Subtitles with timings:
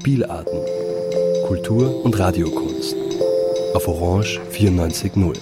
[0.00, 0.58] Spielarten.
[1.46, 2.96] Kultur und Radiokunst.
[3.74, 5.36] Auf Orange 94.0.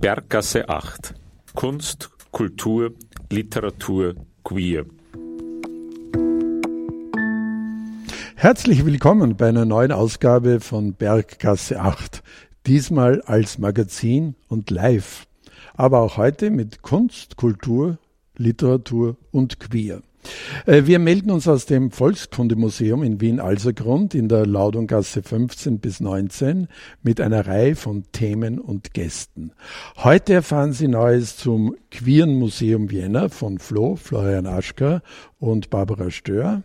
[0.00, 1.14] Berggasse 8.
[1.56, 2.92] Kunst, Kultur,
[3.30, 4.86] Literatur, Queer.
[8.36, 12.22] Herzlich willkommen bei einer neuen Ausgabe von Berggasse 8.
[12.66, 15.26] Diesmal als Magazin und live.
[15.74, 17.98] Aber auch heute mit Kunst, Kultur,
[18.38, 20.00] Literatur und Queer.
[20.66, 26.68] Äh, wir melden uns aus dem Volkskundemuseum in Wien-Alsergrund in der Laudunggasse 15 bis 19
[27.02, 29.52] mit einer Reihe von Themen und Gästen.
[29.96, 35.02] Heute erfahren Sie Neues zum Queeren Museum Vienna von Flo, Florian Aschka
[35.38, 36.62] und Barbara Stör.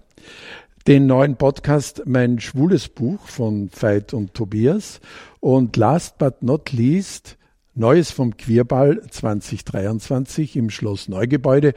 [0.87, 4.99] Den neuen Podcast Mein schwules Buch von Veit und Tobias.
[5.39, 7.37] Und last but not least
[7.75, 11.73] Neues vom Queerball 2023 im Schloss Neugebäude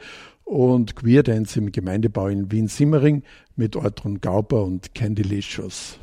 [0.47, 3.23] und Queer Dance im Gemeindebau in Wien-Simmering
[3.55, 5.99] mit Ortrun Gauper und Candylicious.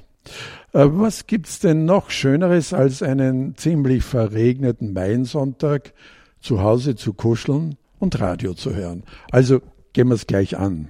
[0.72, 5.94] Äh, was gibt's denn noch Schöneres als einen ziemlich verregneten Maiensonntag
[6.40, 9.04] zu Hause zu kuscheln und Radio zu hören?
[9.30, 9.62] Also
[9.94, 10.88] gehen wir es gleich an.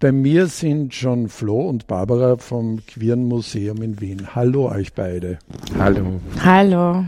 [0.00, 4.34] Bei mir sind schon Flo und Barbara vom Queeren Museum in Wien.
[4.34, 5.40] Hallo euch beide.
[5.76, 6.20] Hallo.
[6.42, 7.04] Hallo.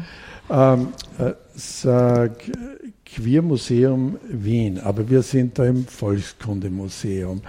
[0.51, 2.33] Ähm, äh, sag,
[3.14, 7.41] Queermuseum Wien, aber wir sind da im Volkskundemuseum.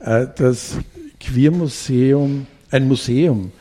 [0.00, 0.76] Äh, das
[1.20, 3.52] Queermuseum, ein Museum,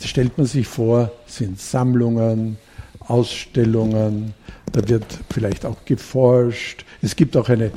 [0.00, 2.56] stellt man sich vor, sind Sammlungen,
[3.00, 4.34] Ausstellungen,
[4.72, 6.84] da wird vielleicht auch geforscht.
[7.02, 7.70] Es gibt auch eine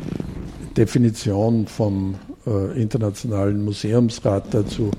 [0.77, 2.15] Definition vom
[2.47, 4.91] äh, Internationalen Museumsrat dazu.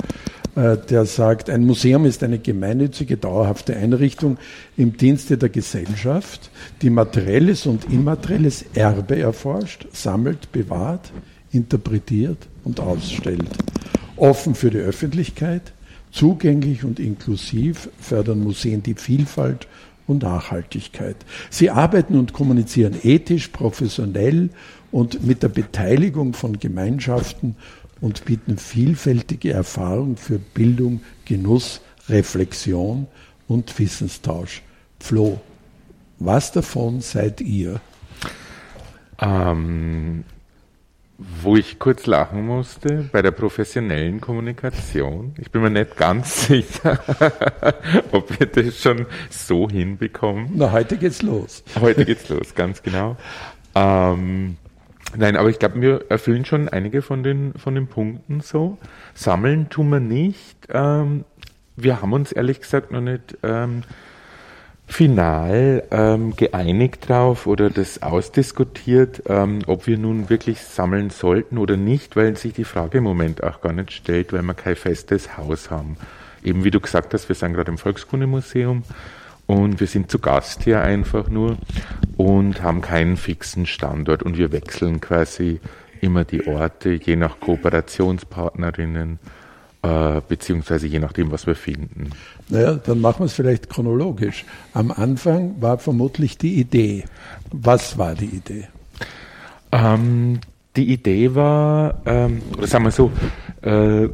[0.56, 4.38] Äh, der sagt, ein Museum ist eine gemeinnützige, dauerhafte Einrichtung
[4.76, 6.50] im Dienste der Gesellschaft,
[6.80, 11.12] die materielles und immaterielles Erbe erforscht, sammelt, bewahrt,
[11.52, 13.50] interpretiert und ausstellt.
[14.16, 15.74] Offen für die Öffentlichkeit,
[16.10, 19.68] zugänglich und inklusiv fördern Museen die Vielfalt
[20.06, 21.16] und Nachhaltigkeit.
[21.50, 24.48] Sie arbeiten und kommunizieren ethisch, professionell
[24.90, 27.56] und mit der Beteiligung von Gemeinschaften
[28.00, 33.06] und bieten vielfältige Erfahrungen für Bildung, Genuss, Reflexion
[33.48, 34.62] und Wissenstausch.
[35.00, 35.40] Flo,
[36.18, 37.80] was davon seid ihr?
[39.20, 40.24] Ähm,
[41.18, 45.34] wo ich kurz lachen musste, bei der professionellen Kommunikation.
[45.38, 47.00] Ich bin mir nicht ganz sicher,
[48.12, 50.50] ob wir das schon so hinbekommen.
[50.54, 51.62] Na, heute geht's los.
[51.80, 53.16] Heute geht's los, ganz genau.
[53.74, 54.58] Ähm,
[55.14, 58.78] Nein, aber ich glaube, wir erfüllen schon einige von den, von den Punkten so.
[59.14, 60.56] Sammeln tun wir nicht.
[60.70, 61.24] Ähm,
[61.76, 63.82] wir haben uns ehrlich gesagt noch nicht ähm,
[64.86, 71.76] final ähm, geeinigt drauf oder das ausdiskutiert, ähm, ob wir nun wirklich sammeln sollten oder
[71.76, 75.36] nicht, weil sich die Frage im Moment auch gar nicht stellt, weil wir kein festes
[75.36, 75.96] Haus haben.
[76.44, 78.84] Eben wie du gesagt hast, wir sind gerade im Volkskundemuseum
[79.46, 81.56] und wir sind zu Gast hier einfach nur
[82.16, 85.60] und haben keinen fixen Standort und wir wechseln quasi
[86.00, 89.18] immer die Orte, je nach Kooperationspartnerinnen,
[89.82, 92.10] äh, beziehungsweise je nachdem, was wir finden.
[92.48, 94.44] Naja, dann machen wir es vielleicht chronologisch.
[94.74, 97.04] Am Anfang war vermutlich die Idee.
[97.52, 98.68] Was war die Idee?
[99.72, 100.40] Ähm,
[100.76, 103.10] die Idee war, ähm, oder sagen wir so,
[103.62, 104.08] äh,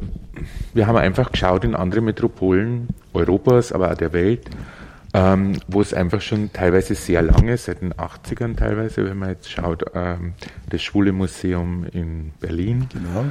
[0.73, 4.49] wir haben einfach geschaut in andere Metropolen Europas, aber auch der Welt,
[5.13, 9.51] ähm, wo es einfach schon teilweise sehr lange, seit den 80ern teilweise, wenn man jetzt
[9.51, 10.33] schaut, ähm,
[10.69, 13.25] das Schwule Museum in Berlin genau.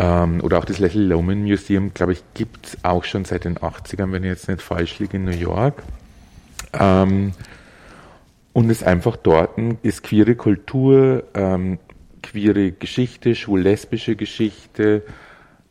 [0.00, 3.58] ähm, oder auch das Little Loman Museum, glaube ich, gibt es auch schon seit den
[3.58, 5.82] 80ern, wenn ich jetzt nicht falsch liege, in New York.
[6.72, 7.32] Ähm,
[8.52, 11.78] und es einfach dort ist queere Kultur, ähm,
[12.20, 15.04] queere Geschichte, schwul-lesbische Geschichte,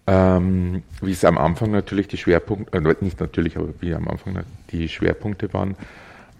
[0.07, 4.39] ähm, wie es am Anfang natürlich die Schwerpunkte, äh, nicht natürlich, aber wie am Anfang
[4.71, 5.75] die Schwerpunkte waren,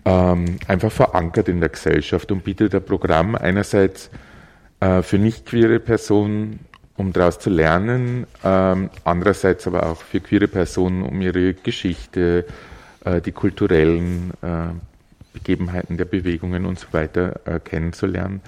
[0.06, 4.10] ähm, einfach verankert in der Gesellschaft und bietet ein Programm einerseits
[4.80, 6.62] äh, für nicht queere Personen,
[6.96, 12.46] um daraus zu lernen, ähm, andererseits aber auch für queere Personen, um ihre Geschichte,
[13.04, 14.70] äh, die kulturellen äh,
[15.34, 18.42] Begebenheiten der Bewegungen und so weiter äh, kennenzulernen.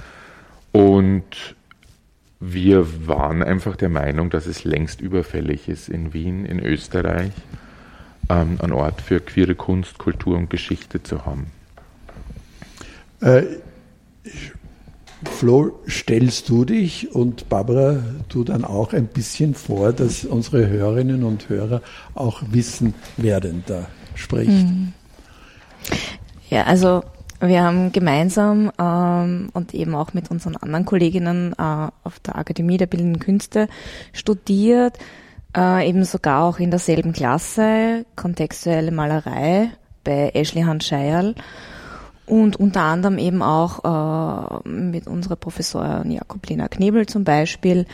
[0.72, 1.56] Und
[2.40, 7.32] wir waren einfach der Meinung, dass es längst überfällig ist, in Wien, in Österreich,
[8.30, 11.48] ähm, einen Ort für queere Kunst, Kultur und Geschichte zu haben.
[13.22, 13.44] Äh,
[15.26, 21.24] Flo, stellst du dich und Barbara, du dann auch ein bisschen vor, dass unsere Hörerinnen
[21.24, 21.82] und Hörer
[22.14, 24.50] auch wissen, wer denn da spricht?
[24.50, 24.94] Mhm.
[26.50, 27.04] Ja, also
[27.40, 32.78] wir haben gemeinsam ähm, und eben auch mit unseren anderen Kolleginnen äh, auf der Akademie
[32.78, 33.68] der Bildenden Künste
[34.12, 34.98] studiert,
[35.56, 39.72] äh, eben sogar auch in derselben Klasse, kontextuelle Malerei
[40.04, 41.36] bei Ashley Hanscheierl
[42.26, 43.84] und unter anderem eben auch
[44.66, 47.86] äh, mit unserer Professorin Jakoblina Knebel zum Beispiel,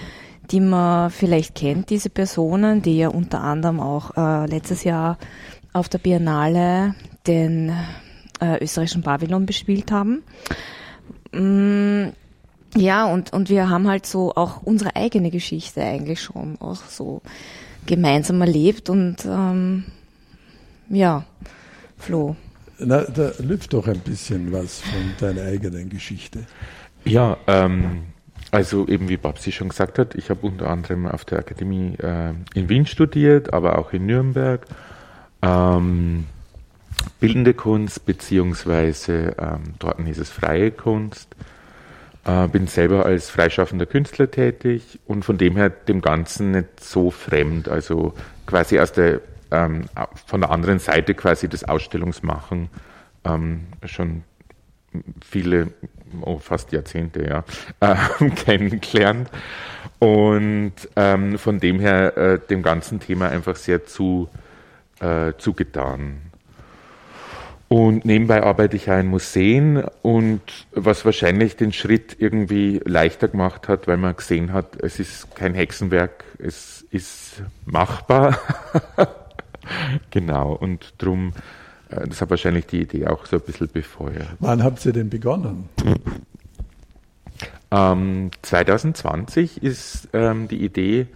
[0.51, 5.17] die man vielleicht kennt, diese Personen, die ja unter anderem auch äh, letztes Jahr
[5.73, 6.95] auf der Biennale
[7.27, 7.71] den
[8.39, 10.23] äh, österreichischen Pavillon bespielt haben.
[11.31, 12.09] Mm,
[12.75, 17.21] ja, und, und wir haben halt so auch unsere eigene Geschichte eigentlich schon auch so
[17.85, 19.85] gemeinsam erlebt und ähm,
[20.89, 21.25] ja,
[21.97, 22.35] Flo.
[22.77, 26.45] Na, da lüpft doch ein bisschen was von deiner eigenen Geschichte.
[27.05, 28.03] Ja, ähm,
[28.51, 32.33] also eben wie Babsi schon gesagt hat, ich habe unter anderem auf der Akademie äh,
[32.53, 34.65] in Wien studiert, aber auch in Nürnberg.
[35.41, 36.25] Ähm,
[37.19, 41.35] bildende Kunst, beziehungsweise ähm, dort ist es freie Kunst.
[42.25, 47.11] Äh, bin selber als freischaffender Künstler tätig und von dem her dem Ganzen nicht so
[47.11, 47.69] fremd.
[47.69, 48.13] Also
[48.45, 49.21] quasi aus der
[49.51, 49.85] ähm,
[50.25, 52.69] von der anderen Seite quasi das Ausstellungsmachen
[53.23, 54.23] ähm, schon
[55.23, 55.71] viele,
[56.21, 57.43] oh, fast Jahrzehnte, ja,
[58.19, 59.29] äh, kennengelernt.
[59.99, 64.29] Und ähm, von dem her äh, dem ganzen Thema einfach sehr zu,
[64.99, 66.17] äh, zugetan.
[67.67, 70.41] Und nebenbei arbeite ich ja in Museen und
[70.71, 75.55] was wahrscheinlich den Schritt irgendwie leichter gemacht hat, weil man gesehen hat, es ist kein
[75.55, 78.37] Hexenwerk, es ist machbar.
[80.11, 81.33] genau, und drum,
[81.89, 84.27] äh, das hat wahrscheinlich die Idee auch so ein bisschen befeuert.
[84.39, 85.67] Wann habt ihr denn begonnen?
[87.71, 91.07] Ähm, 2020 ist ähm, die Idee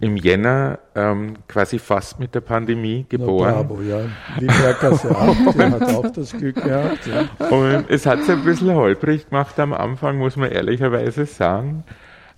[0.00, 3.54] im Jänner ähm, quasi fast mit der Pandemie geboren.
[3.56, 4.00] Na, bravo, ja.
[4.38, 7.06] Wienerkas ja auch, der hat auch das Glück gehabt.
[7.06, 7.46] Ja.
[7.48, 11.82] Und es hat sich ein bisschen holprig gemacht am Anfang, muss man ehrlicherweise sagen,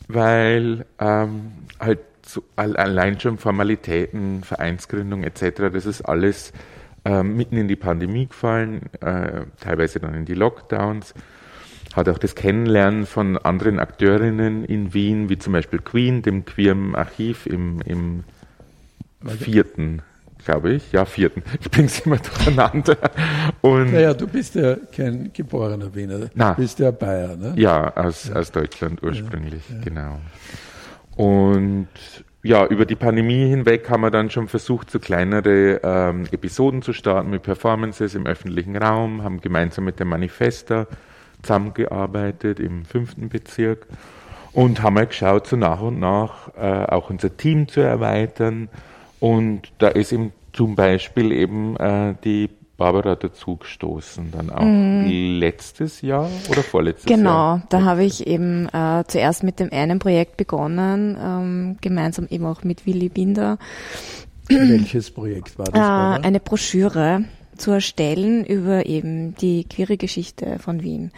[0.08, 6.52] weil ähm, halt so allein schon Formalitäten, Vereinsgründung etc., das ist alles
[7.04, 11.14] ähm, mitten in die Pandemie gefallen, äh, teilweise dann in die Lockdowns
[11.94, 16.94] hat auch das Kennenlernen von anderen Akteurinnen in Wien, wie zum Beispiel Queen, dem queeren
[16.94, 18.24] Archiv im, im
[19.26, 20.02] vierten,
[20.44, 21.42] glaube ich, ja, vierten.
[21.60, 22.96] Ich bringe es immer durcheinander.
[23.60, 27.54] Und naja, du bist ja kein geborener Wiener, na, du bist ja Bayer, ne?
[27.56, 28.36] Ja, aus, ja.
[28.36, 29.82] aus Deutschland ursprünglich, ja, ja.
[29.82, 30.20] genau.
[31.16, 31.88] Und
[32.42, 36.94] ja, über die Pandemie hinweg haben wir dann schon versucht, so kleinere ähm, Episoden zu
[36.94, 40.86] starten mit Performances im öffentlichen Raum, haben gemeinsam mit dem Manifester
[41.42, 43.86] zusammengearbeitet im fünften Bezirk
[44.52, 48.68] und haben mal geschaut, so nach und nach äh, auch unser Team zu erweitern.
[49.20, 55.38] Und da ist eben zum Beispiel eben äh, die Barbara dazugestoßen, dann auch mm.
[55.38, 57.54] letztes Jahr oder vorletztes genau, Jahr?
[57.56, 62.46] Genau, da habe ich eben äh, zuerst mit dem einen Projekt begonnen, ähm, gemeinsam eben
[62.46, 63.58] auch mit Willy Binder.
[64.48, 66.20] Welches Projekt war das?
[66.22, 67.24] Äh, eine Broschüre
[67.60, 71.12] zu erstellen über eben die queere Geschichte von Wien.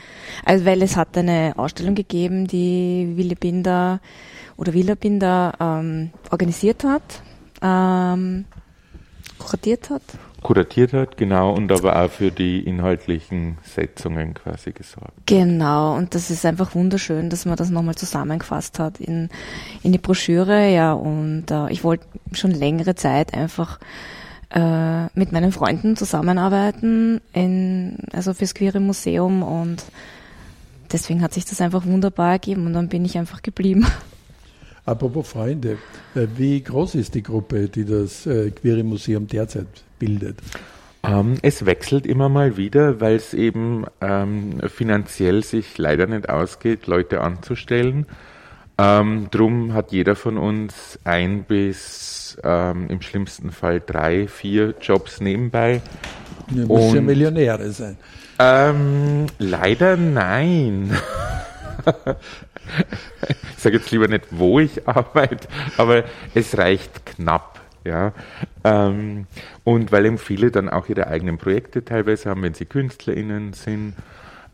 [0.44, 4.00] Also weil es hat eine Ausstellung gegeben, die Wille Binder
[4.56, 7.22] oder Willa Binder ähm, organisiert hat,
[7.62, 8.44] ähm,
[9.38, 10.02] kuratiert hat.
[10.42, 15.12] Kuratiert hat, genau, und aber auch für die inhaltlichen Setzungen quasi gesorgt.
[15.26, 19.28] Genau, und das ist einfach wunderschön, dass man das nochmal zusammengefasst hat in,
[19.84, 23.78] in die Broschüre, ja, und äh, ich wollte schon längere Zeit einfach
[24.52, 29.82] äh, mit meinen Freunden zusammenarbeiten, in, also fürs Queere Museum und
[30.92, 33.86] deswegen hat sich das einfach wunderbar ergeben und dann bin ich einfach geblieben.
[34.84, 35.78] Apropos Freunde,
[36.14, 39.68] äh, wie groß ist die Gruppe, die das äh, Queere Museum derzeit
[39.98, 40.38] bildet?
[41.04, 46.86] Ähm, es wechselt immer mal wieder, weil es eben ähm, finanziell sich leider nicht ausgeht,
[46.86, 48.06] Leute anzustellen.
[48.82, 55.20] Ähm, drum hat jeder von uns ein bis ähm, im schlimmsten Fall drei, vier Jobs
[55.20, 55.80] nebenbei.
[56.48, 57.96] Du musst ja Millionäre sein.
[58.40, 60.96] Ähm, leider nein.
[63.28, 65.46] ich sage jetzt lieber nicht, wo ich arbeite,
[65.76, 66.02] aber
[66.34, 67.60] es reicht knapp.
[67.84, 68.12] Ja,
[68.62, 69.26] ähm,
[69.64, 73.94] und weil eben viele dann auch ihre eigenen Projekte teilweise haben, wenn sie KünstlerInnen sind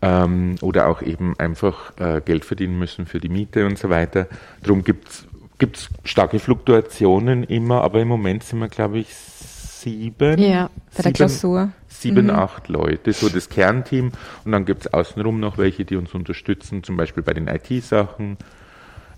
[0.02, 4.26] ähm, oder auch eben einfach äh, Geld verdienen müssen für die Miete und so weiter.
[4.62, 10.40] Darum gibt es starke Fluktuationen immer, aber im Moment sind wir, glaube ich, sieben.
[10.40, 11.70] Ja, bei der Klausur.
[11.88, 12.30] sieben, mhm.
[12.30, 14.12] acht Leute, so das Kernteam.
[14.44, 18.36] Und dann gibt es außenrum noch welche, die uns unterstützen, zum Beispiel bei den IT-Sachen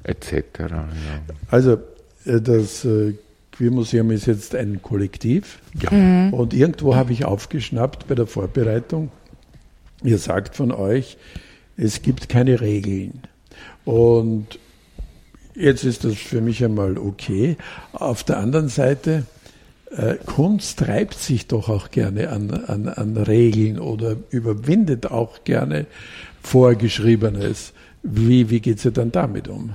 [0.03, 0.35] etc.
[0.59, 0.89] Ja.
[1.51, 1.79] Also
[2.25, 3.15] äh, das äh,
[3.53, 5.59] Queermuseum ist jetzt ein Kollektiv.
[5.81, 5.91] Ja.
[5.93, 6.33] Mhm.
[6.33, 9.11] Und irgendwo habe ich aufgeschnappt bei der Vorbereitung,
[10.03, 11.17] ihr sagt von euch,
[11.77, 13.23] es gibt keine Regeln.
[13.85, 14.59] Und
[15.55, 17.57] jetzt ist das für mich einmal okay.
[17.93, 19.25] Auf der anderen Seite,
[19.91, 25.87] äh, Kunst treibt sich doch auch gerne an, an, an Regeln oder überwindet auch gerne
[26.43, 27.73] Vorgeschriebenes.
[28.03, 29.75] Wie, wie geht sie dann damit um?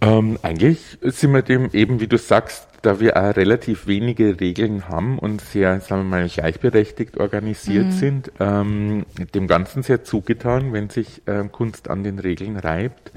[0.00, 4.88] Ähm, eigentlich sind wir dem eben, wie du sagst, da wir auch relativ wenige Regeln
[4.88, 7.92] haben und sehr, sagen wir mal, gleichberechtigt organisiert mhm.
[7.92, 13.12] sind, ähm, dem Ganzen sehr zugetan, wenn sich äh, Kunst an den Regeln reibt.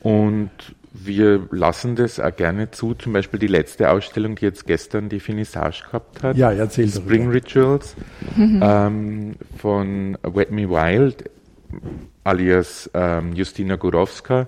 [0.00, 0.50] Und
[0.92, 2.94] wir lassen das auch gerne zu.
[2.94, 6.36] Zum Beispiel die letzte Ausstellung, die jetzt gestern die Finissage gehabt hat.
[6.36, 7.34] Ja, erzähl Spring darüber.
[7.34, 7.94] Rituals
[8.36, 8.60] mhm.
[8.62, 11.30] ähm, von Wet Me Wild
[12.24, 14.46] alias ähm, Justina Gurowska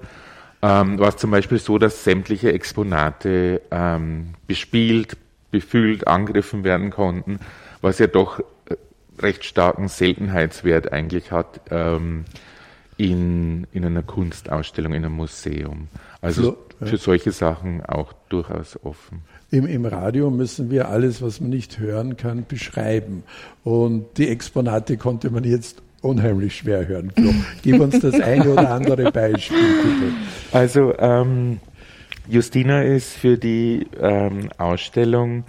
[0.64, 5.16] ähm, war es zum Beispiel so, dass sämtliche Exponate ähm, bespielt,
[5.50, 7.38] befüllt, angegriffen werden konnten,
[7.83, 8.76] was ja doch äh,
[9.18, 12.25] recht starken Seltenheitswert eigentlich hat ähm,
[12.97, 15.88] in, in einer Kunstausstellung, in einem Museum.
[16.23, 19.21] Also so, für solche Sachen auch durchaus offen.
[19.50, 23.23] Im, Im Radio müssen wir alles, was man nicht hören kann, beschreiben.
[23.64, 27.11] Und die Exponate konnte man jetzt unheimlich schwer hören.
[27.11, 27.32] Flo.
[27.62, 30.12] Gib uns das eine oder andere Beispiel, bitte.
[30.52, 31.61] Also, ähm,
[32.28, 35.44] Justina ist für die ähm, Ausstellung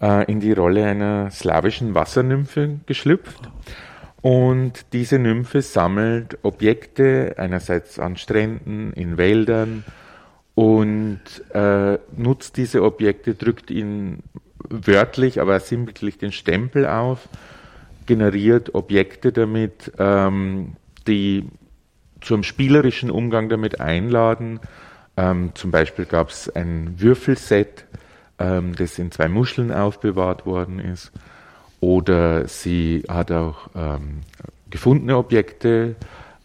[0.00, 3.50] äh, in die Rolle einer slawischen Wassernymphe geschlüpft.
[4.22, 9.84] Und diese Nymphe sammelt Objekte, einerseits an Stränden, in Wäldern
[10.54, 11.20] und
[11.52, 14.22] äh, nutzt diese Objekte, drückt ihnen
[14.68, 17.28] wörtlich, aber sinnbildlich den Stempel auf
[18.06, 21.44] generiert Objekte damit, ähm, die
[22.20, 24.60] zum spielerischen Umgang damit einladen.
[25.16, 27.86] Ähm, zum Beispiel gab es ein Würfelset,
[28.38, 31.12] ähm, das in zwei Muscheln aufbewahrt worden ist.
[31.80, 34.22] Oder sie hat auch ähm,
[34.70, 35.94] gefundene Objekte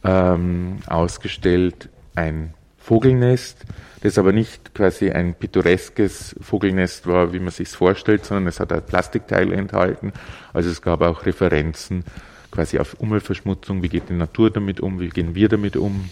[0.03, 3.66] ähm, ausgestellt, ein Vogelnest,
[4.02, 8.74] das aber nicht quasi ein pittoreskes Vogelnest war, wie man sich vorstellt, sondern es hat
[8.74, 10.12] ein Plastikteil enthalten.
[10.54, 12.04] Also es gab auch Referenzen
[12.50, 16.10] quasi auf Umweltverschmutzung, wie geht die Natur damit um, wie gehen wir damit um.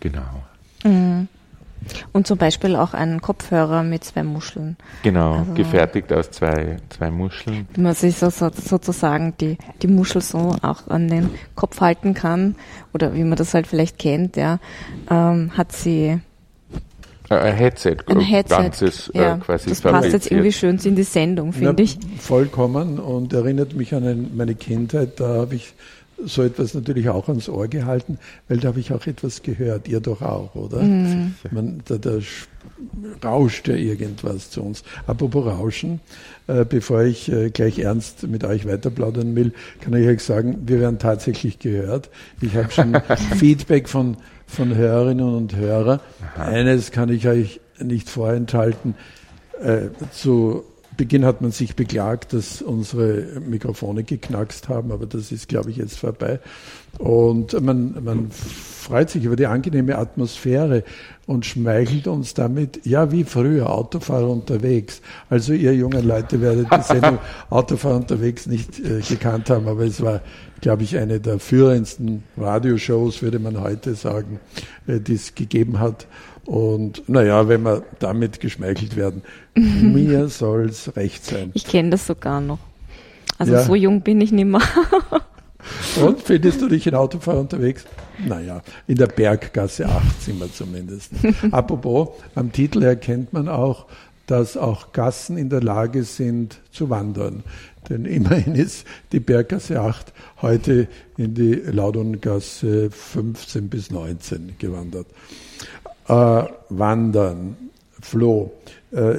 [0.00, 0.44] Genau.
[0.84, 1.28] Mhm.
[2.12, 4.76] Und zum Beispiel auch einen Kopfhörer mit zwei Muscheln.
[5.02, 7.66] Genau, also, gefertigt aus zwei, zwei Muscheln.
[7.74, 12.14] Wie man sich so, so, sozusagen die, die Muschel so auch an den Kopf halten
[12.14, 12.56] kann
[12.92, 14.58] oder wie man das halt vielleicht kennt, ja,
[15.10, 16.20] ähm, hat sie
[17.30, 20.96] ein Headset, ein Headset ganzes äh, ja, äh, quasi Das passt jetzt irgendwie schön in
[20.96, 21.98] die Sendung, finde ich.
[22.18, 25.20] Vollkommen und erinnert mich an ein, meine Kindheit.
[25.20, 25.74] Da habe ich
[26.24, 29.88] so etwas natürlich auch ans Ohr gehalten, weil da habe ich auch etwas gehört.
[29.88, 30.82] Ihr doch auch, oder?
[30.82, 31.34] Mhm.
[31.50, 32.18] Man, da, da
[33.24, 34.82] rauscht ja irgendwas zu uns.
[35.06, 36.00] Apropos Rauschen,
[36.46, 40.58] äh, bevor ich äh, gleich ernst mit euch weiter plaudern will, kann ich euch sagen,
[40.66, 42.10] wir werden tatsächlich gehört.
[42.40, 43.00] Ich habe schon
[43.38, 44.16] Feedback von
[44.48, 46.00] von Hörerinnen und Hörern.
[46.36, 48.94] Eines kann ich euch nicht vorenthalten.
[49.60, 50.64] Äh, zu
[50.98, 55.76] Beginn hat man sich beklagt, dass unsere Mikrofone geknackst haben, aber das ist, glaube ich,
[55.76, 56.40] jetzt vorbei.
[56.98, 60.82] Und man, man freut sich über die angenehme Atmosphäre
[61.26, 65.00] und schmeichelt uns damit, ja, wie früher, Autofahrer unterwegs.
[65.30, 67.18] Also ihr jungen Leute werdet die Sendung
[67.50, 70.20] Autofahrer unterwegs nicht äh, gekannt haben, aber es war
[70.60, 74.40] glaube ich, eine der führendsten Radioshows, würde man heute sagen,
[74.86, 76.06] äh, die es gegeben hat.
[76.48, 79.20] Und naja, wenn wir damit geschmeichelt werden,
[79.54, 81.50] mir soll's recht sein.
[81.52, 82.58] Ich kenne das sogar noch.
[83.36, 83.62] Also ja.
[83.62, 84.62] so jung bin ich nicht mehr.
[86.02, 87.84] Und findest du dich in Autofahrer unterwegs?
[88.26, 91.12] Naja, in der Berggasse 8 sind wir zumindest.
[91.50, 93.84] Apropos, am Titel erkennt man auch,
[94.26, 97.42] dass auch Gassen in der Lage sind zu wandern.
[97.90, 100.88] Denn immerhin ist die Berggasse 8 heute
[101.18, 105.08] in die Laudongasse 15 bis 19 gewandert.
[106.08, 107.56] Äh, wandern,
[108.00, 108.52] Flo,
[108.92, 109.18] äh,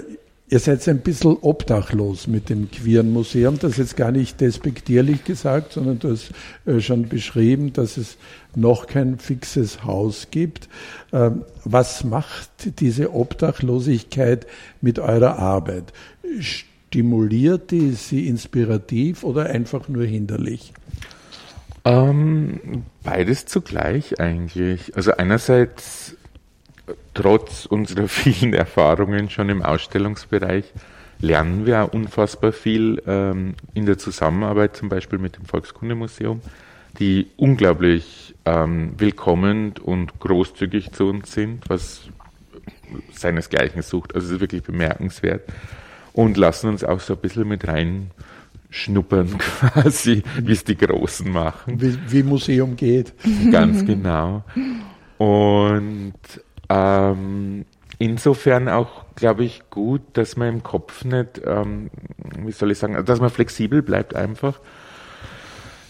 [0.49, 3.59] ihr seid ein bisschen obdachlos mit dem Queeren Museum.
[3.59, 6.31] Das ist jetzt gar nicht despektierlich gesagt, sondern du hast
[6.65, 8.17] äh, schon beschrieben, dass es
[8.55, 10.67] noch kein fixes Haus gibt.
[11.13, 14.47] Ähm, was macht diese Obdachlosigkeit
[14.81, 15.93] mit eurer Arbeit?
[16.39, 20.73] Stimuliert die sie inspirativ oder einfach nur hinderlich?
[21.85, 24.95] Ähm, beides zugleich eigentlich.
[24.95, 26.15] Also einerseits
[27.13, 30.65] trotz unserer vielen Erfahrungen schon im Ausstellungsbereich
[31.21, 36.41] lernen wir auch unfassbar viel ähm, in der Zusammenarbeit zum Beispiel mit dem Volkskundemuseum,
[36.97, 42.03] die unglaublich ähm, willkommen und großzügig zu uns sind, was
[43.13, 44.15] seinesgleichen sucht.
[44.15, 45.43] Also es ist wirklich bemerkenswert
[46.13, 48.11] und lassen uns auch so ein bisschen mit rein
[48.69, 51.81] schnuppern quasi, wie es die Großen machen.
[51.81, 53.13] Wie, wie Museum geht.
[53.51, 54.43] Ganz genau.
[55.17, 56.13] Und
[56.69, 57.65] ähm,
[57.97, 61.89] insofern auch, glaube ich, gut, dass man im Kopf nicht, ähm,
[62.37, 64.59] wie soll ich sagen, dass man flexibel bleibt einfach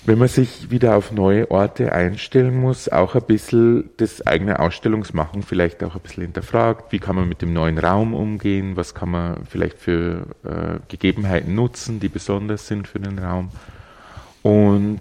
[0.10, 5.44] wenn man sich wieder auf neue Orte einstellen muss, auch ein bisschen das eigene Ausstellungsmachen
[5.44, 6.92] vielleicht auch ein bisschen hinterfragt.
[6.92, 8.76] Wie kann man mit dem neuen Raum umgehen?
[8.76, 13.50] Was kann man vielleicht für äh, Gegebenheiten nutzen, die besonders sind für den Raum?
[14.42, 15.00] Und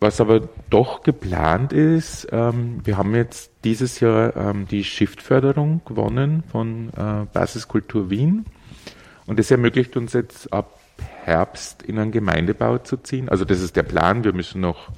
[0.00, 6.44] was aber doch geplant ist, ähm, wir haben jetzt dieses Jahr ähm, die Shift-Förderung gewonnen
[6.50, 8.44] von äh, Basiskultur Wien.
[9.26, 10.78] Und das ermöglicht uns jetzt ab
[11.24, 13.28] Herbst in einen Gemeindebau zu ziehen.
[13.28, 14.24] Also das ist der Plan.
[14.24, 14.90] Wir müssen noch,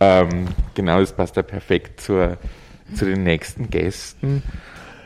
[0.00, 2.36] ähm, genau, das passt da perfekt zur,
[2.94, 4.42] zu den nächsten Gästen.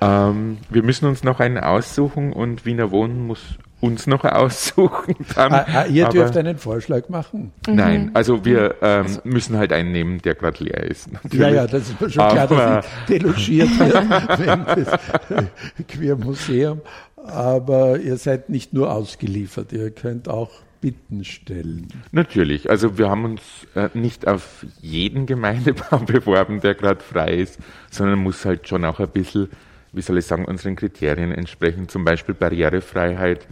[0.01, 5.15] Ähm, wir müssen uns noch einen aussuchen und Wiener Wohnen muss uns noch aussuchen.
[5.35, 5.53] Dann.
[5.53, 7.53] Ah, ah, ihr dürft Aber, einen Vorschlag machen.
[7.69, 8.11] Nein, mhm.
[8.15, 9.21] also wir ähm, also.
[9.25, 11.13] müssen halt einen nehmen, der gerade leer ist.
[11.13, 11.39] Natürlich.
[11.39, 15.47] Ja, ja, das ist mir schon klar, Aber, dass ich delogiert werde das
[15.89, 16.81] Queer Museum.
[17.27, 20.51] Aber ihr seid nicht nur ausgeliefert, ihr könnt auch
[20.81, 21.89] Bitten stellen.
[22.13, 22.71] Natürlich.
[22.71, 23.43] Also wir haben uns
[23.75, 27.59] äh, nicht auf jeden Gemeindebau beworben, der gerade frei ist,
[27.91, 29.49] sondern muss halt schon auch ein bisschen,
[29.93, 31.89] wie soll ich sagen, unseren Kriterien entsprechen.
[31.89, 33.49] Zum Beispiel Barrierefreiheit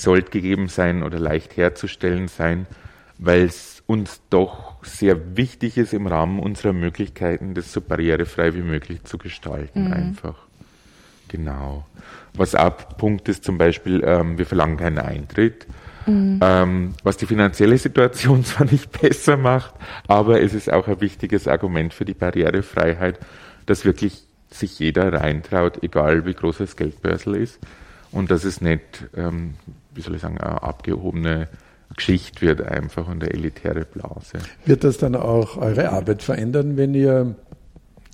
[0.00, 2.66] sollte gegeben sein oder leicht herzustellen sein,
[3.18, 8.62] weil es uns doch sehr wichtig ist, im Rahmen unserer Möglichkeiten das so barrierefrei wie
[8.62, 9.92] möglich zu gestalten mhm.
[9.92, 10.36] einfach.
[11.28, 11.86] Genau.
[12.34, 15.66] Was auch Punkt ist zum Beispiel, ähm, wir verlangen keinen Eintritt.
[16.06, 16.40] Mhm.
[16.42, 19.74] Ähm, was die finanzielle Situation zwar nicht besser macht,
[20.08, 23.18] aber es ist auch ein wichtiges Argument für die Barrierefreiheit,
[23.66, 27.60] dass wirklich sich jeder reintraut, egal wie groß das Geldbörsel ist
[28.10, 29.54] und dass es nicht, ähm,
[29.94, 31.48] wie soll ich sagen, eine abgehobene
[31.96, 34.38] Geschichte wird einfach und eine elitäre Blase.
[34.64, 37.34] Wird das dann auch eure Arbeit verändern, wenn ihr,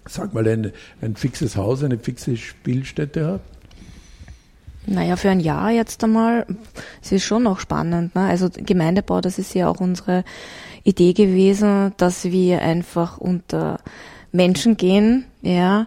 [0.06, 3.58] sag mal, ein, ein fixes Haus, eine fixe Spielstätte habt?
[4.86, 6.46] Naja, für ein Jahr jetzt einmal,
[7.02, 8.14] es ist schon noch spannend.
[8.14, 8.22] Ne?
[8.22, 10.24] Also Gemeindebau, das ist ja auch unsere
[10.82, 13.80] Idee gewesen, dass wir einfach unter
[14.32, 15.86] Menschen gehen, ja,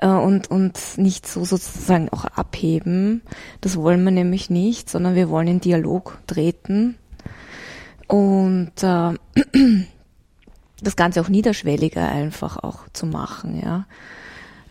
[0.00, 3.22] äh, und, und nicht so sozusagen auch abheben.
[3.60, 6.96] Das wollen wir nämlich nicht, sondern wir wollen in Dialog treten
[8.06, 9.14] und äh,
[10.82, 13.86] das Ganze auch niederschwelliger einfach auch zu machen, ja.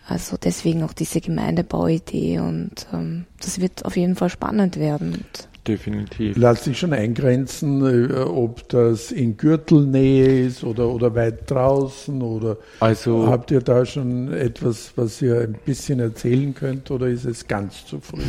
[0.08, 5.24] Also deswegen auch diese Gemeindebauidee und ähm, das wird auf jeden Fall spannend werden.
[5.70, 6.36] Definitiv.
[6.36, 12.58] Lässt sich schon eingrenzen, äh, ob das in Gürtelnähe ist oder, oder weit draußen oder
[12.80, 17.48] also, habt ihr da schon etwas, was ihr ein bisschen erzählen könnt oder ist es
[17.48, 18.24] ganz zu früh?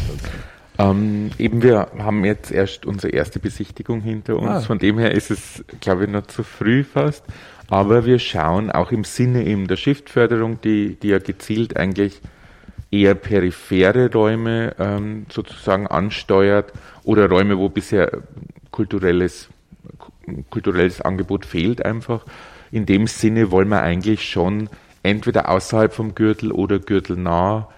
[0.78, 4.60] Ähm, eben, wir haben jetzt erst unsere erste Besichtigung hinter uns, ah.
[4.60, 7.24] von dem her ist es, glaube ich, noch zu früh fast.
[7.70, 12.20] Aber wir schauen auch im Sinne eben der Shift-Förderung, die, die ja gezielt eigentlich
[12.90, 16.72] eher periphere Räume ähm, sozusagen ansteuert
[17.04, 18.10] oder Räume, wo bisher
[18.70, 19.48] kulturelles,
[20.50, 22.24] kulturelles Angebot fehlt einfach.
[22.72, 24.68] In dem Sinne wollen wir eigentlich schon
[25.02, 27.68] entweder außerhalb vom Gürtel oder gürtelnah,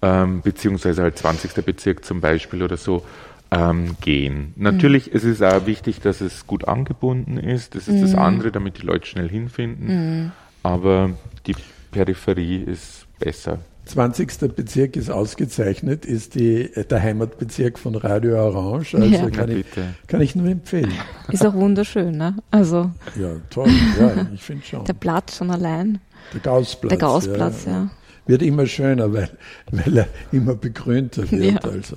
[0.00, 1.64] ähm, beziehungsweise halt 20.
[1.64, 3.04] Bezirk zum Beispiel oder so,
[3.52, 4.54] ähm, gehen.
[4.56, 5.16] Natürlich mhm.
[5.16, 7.74] ist es auch wichtig, dass es gut angebunden ist.
[7.74, 8.00] Das ist mhm.
[8.00, 9.86] das andere, damit die Leute schnell hinfinden.
[9.86, 10.32] Mhm.
[10.62, 11.10] Aber
[11.46, 11.54] die
[11.90, 13.58] Peripherie ist besser.
[13.92, 14.54] 20.
[14.56, 18.94] Bezirk ist ausgezeichnet, ist die, der Heimatbezirk von Radio Orange.
[18.94, 19.30] Also ja.
[19.30, 19.66] kann, ich,
[20.06, 20.92] kann ich nur empfehlen.
[21.28, 22.36] Ist auch wunderschön, ne?
[22.50, 22.90] Also.
[23.20, 23.68] Ja, toll,
[24.00, 24.84] ja, ich finde schon.
[24.86, 26.00] Der Platz schon allein.
[26.32, 26.88] Der Gaußplatz.
[26.88, 27.72] Der Gaußplatz, ja.
[27.72, 27.90] ja.
[28.26, 29.28] Wird immer schöner, weil,
[29.70, 31.62] weil er immer begrünter wird.
[31.62, 31.96] Also.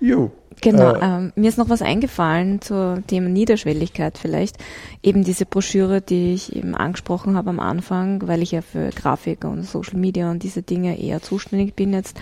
[0.00, 0.32] Jo.
[0.60, 4.56] Genau, äh, ähm, mir ist noch was eingefallen zum Thema Niederschwelligkeit vielleicht.
[5.02, 9.44] Eben diese Broschüre, die ich eben angesprochen habe am Anfang, weil ich ja für Grafik
[9.44, 12.20] und Social Media und diese Dinge eher zuständig bin jetzt.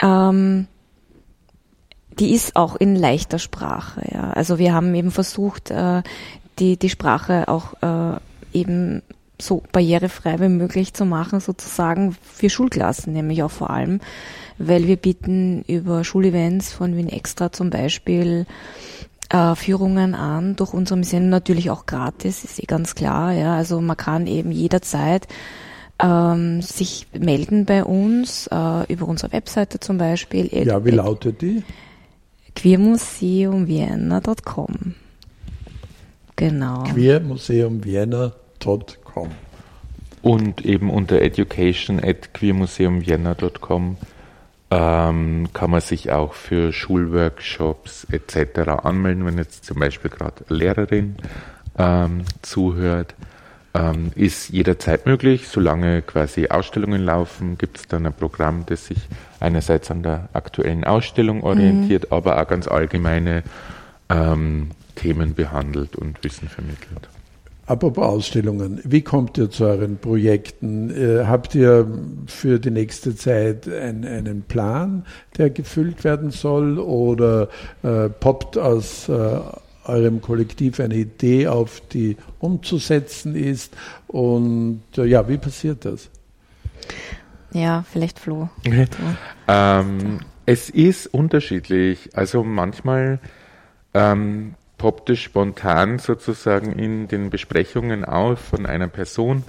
[0.00, 0.66] Ähm,
[2.18, 4.02] die ist auch in leichter Sprache.
[4.12, 4.30] Ja.
[4.30, 6.02] Also wir haben eben versucht, äh,
[6.58, 8.18] die, die Sprache auch äh,
[8.52, 9.02] eben
[9.42, 14.00] so barrierefrei wie möglich zu machen, sozusagen für Schulklassen, nämlich auch vor allem
[14.58, 18.46] weil wir bieten über Schulevents von Wien Extra zum Beispiel
[19.30, 23.32] äh, Führungen an durch unsere Museum natürlich auch gratis, ist eh ganz klar.
[23.32, 25.26] Ja, also man kann eben jederzeit
[25.98, 30.48] ähm, sich melden bei uns äh, über unsere Webseite zum Beispiel.
[30.52, 31.62] Ja, wie lautet die?
[32.54, 34.94] queermuseumvienna.com.
[36.36, 36.82] Genau.
[36.82, 39.01] queermuseumvienna.com.
[40.22, 43.96] Und eben unter education at queermuseumvienna.com
[44.70, 48.70] ähm, kann man sich auch für Schulworkshops etc.
[48.84, 51.16] anmelden, wenn jetzt zum Beispiel gerade Lehrerin
[51.78, 53.14] ähm, zuhört.
[53.74, 58.98] Ähm, ist jederzeit möglich, solange quasi Ausstellungen laufen, gibt es dann ein Programm, das sich
[59.40, 62.16] einerseits an der aktuellen Ausstellung orientiert, mhm.
[62.16, 63.42] aber auch ganz allgemeine
[64.10, 67.08] ähm, Themen behandelt und Wissen vermittelt.
[67.64, 70.90] Apropos Ausstellungen, wie kommt ihr zu euren Projekten?
[70.90, 71.86] Äh, habt ihr
[72.26, 75.06] für die nächste Zeit ein, einen Plan,
[75.38, 77.48] der gefüllt werden soll oder
[77.84, 79.38] äh, poppt aus äh,
[79.84, 83.76] eurem Kollektiv eine Idee auf, die umzusetzen ist?
[84.08, 86.10] Und äh, ja, wie passiert das?
[87.52, 88.48] Ja, vielleicht Flo.
[89.48, 92.10] ähm, es ist unterschiedlich.
[92.14, 93.20] Also manchmal
[93.94, 99.44] ähm, poppt es spontan sozusagen in den Besprechungen auf von einer Person.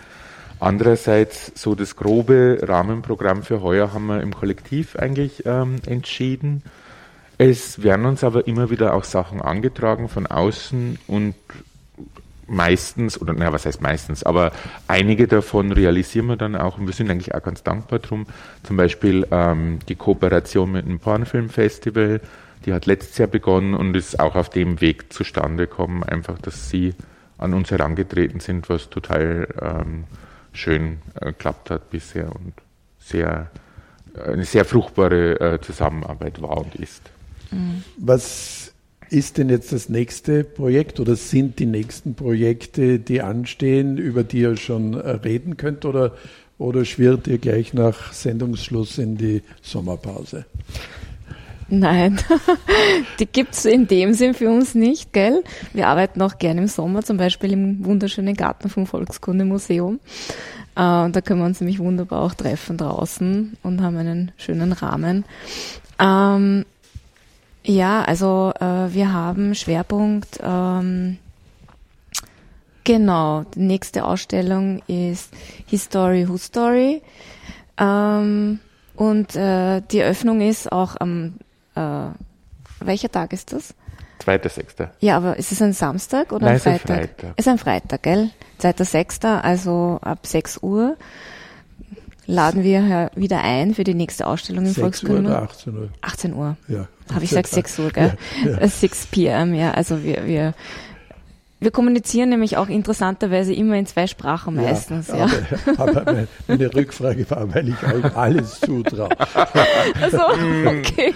[0.59, 6.61] Andererseits so das grobe Rahmenprogramm für heuer haben wir im Kollektiv eigentlich ähm, entschieden.
[7.39, 11.33] Es werden uns aber immer wieder auch Sachen angetragen von außen und
[12.45, 14.51] meistens, oder naja, was heißt meistens, aber
[14.87, 18.27] einige davon realisieren wir dann auch und wir sind eigentlich auch ganz dankbar drum.
[18.61, 22.21] Zum Beispiel ähm, die Kooperation mit dem Pornfilmfestival,
[22.65, 26.69] die hat letztes Jahr begonnen und ist auch auf dem Weg zustande gekommen, einfach, dass
[26.69, 26.93] sie
[27.37, 30.05] an uns herangetreten sind, was total ähm,
[30.53, 32.53] schön äh, geklappt hat bisher und
[32.99, 33.51] sehr,
[34.25, 37.01] eine sehr fruchtbare äh, Zusammenarbeit war und ist.
[37.51, 37.83] Mhm.
[37.97, 38.73] Was
[39.09, 44.39] ist denn jetzt das nächste Projekt oder sind die nächsten Projekte, die anstehen, über die
[44.39, 46.15] ihr schon äh, reden könnt oder,
[46.57, 50.45] oder schwirrt ihr gleich nach Sendungsschluss in die Sommerpause?
[51.75, 52.19] Nein,
[53.19, 55.43] die gibt es in dem Sinn für uns nicht, gell?
[55.73, 59.95] Wir arbeiten auch gerne im Sommer, zum Beispiel im wunderschönen Garten vom Volkskundemuseum.
[59.95, 59.99] Äh,
[60.75, 65.25] da können wir uns nämlich wunderbar auch treffen draußen und haben einen schönen Rahmen.
[65.97, 66.65] Ähm,
[67.63, 71.17] ja, also äh, wir haben Schwerpunkt, ähm,
[72.83, 75.33] genau, die nächste Ausstellung ist
[75.65, 77.01] History Who Story.
[77.79, 78.59] Ähm,
[78.95, 81.33] und äh, die Eröffnung ist auch am
[81.75, 82.09] äh,
[82.79, 83.73] welcher Tag ist das?
[84.19, 84.91] Zweiter, Sechster.
[84.99, 86.79] Ja, aber ist es ein Samstag oder Nein, ein Freitag?
[86.79, 87.39] Ist ein Freitag.
[87.39, 88.29] Ist ein Freitag, gell?
[88.57, 90.95] Zweiter, Sechster, also ab 6 Uhr
[92.25, 95.29] laden wir wieder ein für die nächste Ausstellung in Volkskunde.
[95.29, 95.89] Uhr oder 18 Uhr?
[96.01, 96.57] 18 Uhr.
[96.67, 96.87] Ja.
[97.13, 98.17] Habe ich gesagt 6 Uhr, gell?
[98.45, 98.67] Ja, ja.
[98.67, 99.71] 6 p.m., ja.
[99.71, 100.53] Also wir, wir
[101.63, 105.07] wir kommunizieren nämlich auch interessanterweise immer in zwei Sprachen meistens.
[105.07, 105.29] Ja, ja.
[105.77, 109.09] Aber, aber, meine Rückfrage war, weil ich euch alles zutraue.
[110.01, 111.13] Also, okay.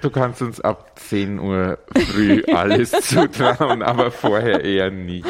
[0.00, 5.26] Du kannst uns ab 10 Uhr früh alles zutrauen, aber vorher eher nicht.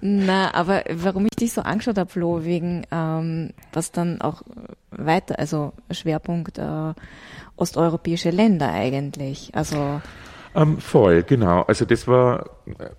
[0.00, 4.42] Na, aber warum ich dich so angeschaut habe, Flo, wegen ähm, was dann auch
[4.90, 6.94] weiter, also Schwerpunkt äh,
[7.56, 9.50] osteuropäische Länder eigentlich.
[9.54, 10.00] Also
[10.54, 11.62] ähm, voll, genau.
[11.62, 12.46] Also das war
[12.78, 12.90] äh,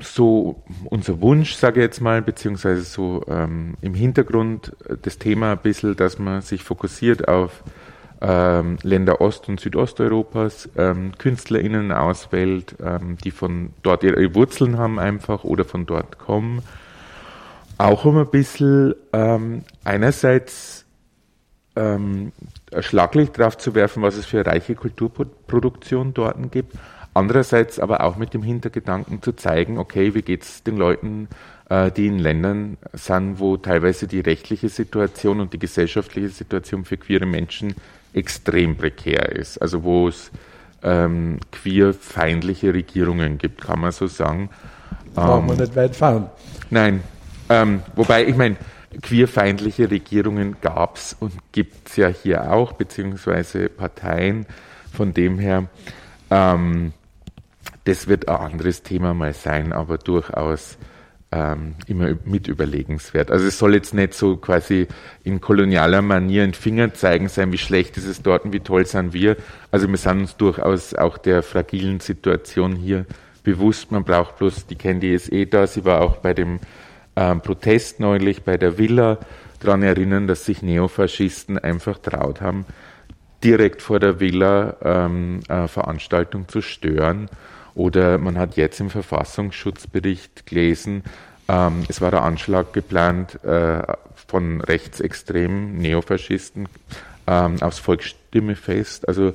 [0.00, 5.52] so unser Wunsch, sage ich jetzt mal, beziehungsweise so ähm, im Hintergrund äh, das Thema
[5.52, 7.62] ein bisschen, dass man sich fokussiert auf
[8.20, 14.98] ähm, Länder Ost- und Südosteuropas, ähm, KünstlerInnen auswählt, ähm, die von dort ihre Wurzeln haben
[14.98, 16.62] einfach oder von dort kommen.
[17.76, 20.86] Auch um ein bisschen ähm, einerseits
[21.76, 22.32] ähm,
[22.80, 26.74] Schlaglicht drauf zu werfen, was es für reiche Kulturproduktion dort gibt.
[27.14, 31.28] Andererseits aber auch mit dem Hintergedanken zu zeigen, okay, wie geht es den Leuten,
[31.70, 36.96] äh, die in Ländern sind, wo teilweise die rechtliche Situation und die gesellschaftliche Situation für
[36.96, 37.74] queere Menschen
[38.12, 39.58] extrem prekär ist.
[39.58, 40.32] Also wo es
[40.82, 44.50] ähm, queerfeindliche Regierungen gibt, kann man so sagen.
[45.14, 46.30] Brauchen ähm, wir nicht weit fahren.
[46.70, 47.02] Nein.
[47.48, 48.56] Ähm, wobei, ich meine,
[49.02, 54.46] queerfeindliche Regierungen gab es und gibt es ja hier auch, beziehungsweise Parteien.
[54.92, 55.68] Von dem her,
[56.30, 56.92] ähm,
[57.84, 60.78] das wird ein anderes Thema mal sein, aber durchaus
[61.34, 63.30] ähm, immer mit überlegenswert.
[63.30, 64.86] Also es soll jetzt nicht so quasi
[65.24, 68.86] in kolonialer Manier ein Finger zeigen sein, wie schlecht ist es dort und wie toll
[68.86, 69.36] sind wir.
[69.72, 73.04] Also wir sind uns durchaus auch der fragilen Situation hier
[73.42, 73.90] bewusst.
[73.90, 76.60] Man braucht bloß, die Candy ist eh da, sie war auch bei dem
[77.16, 79.18] ähm, Protest neulich bei der Villa
[79.60, 82.66] daran erinnern, dass sich Neofaschisten einfach traut haben,
[83.42, 87.28] direkt vor der Villa ähm, äh, Veranstaltung zu stören.
[87.74, 91.02] Oder man hat jetzt im Verfassungsschutzbericht gelesen,
[91.48, 93.82] ähm, es war der Anschlag geplant äh,
[94.28, 96.68] von rechtsextremen Neofaschisten
[97.26, 99.06] ähm, aufs Volks Stimme fest.
[99.08, 99.32] Also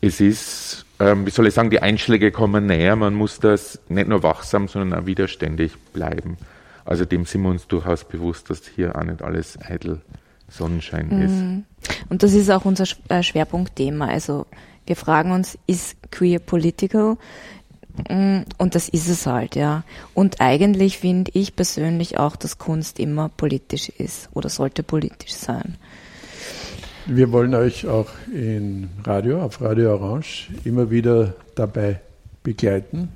[0.00, 2.96] es ist, ähm, wie soll ich sagen, die Einschläge kommen näher.
[2.96, 6.36] Man muss das nicht nur wachsam, sondern auch widerständig bleiben.
[6.84, 10.00] Also dem sind wir uns durchaus bewusst, dass hier auch nicht alles eitel
[10.48, 11.22] Sonnenschein mhm.
[11.22, 12.00] ist.
[12.08, 14.08] Und das ist auch unser äh, Schwerpunktthema.
[14.08, 14.46] Also
[14.86, 17.16] wir fragen uns, ist queer political?
[18.08, 19.84] Mm, und das ist es halt, ja.
[20.14, 25.76] Und eigentlich finde ich persönlich auch, dass Kunst immer politisch ist oder sollte politisch sein.
[27.06, 32.00] Wir wollen euch auch in Radio, auf Radio Orange, immer wieder dabei
[32.42, 33.08] begleiten.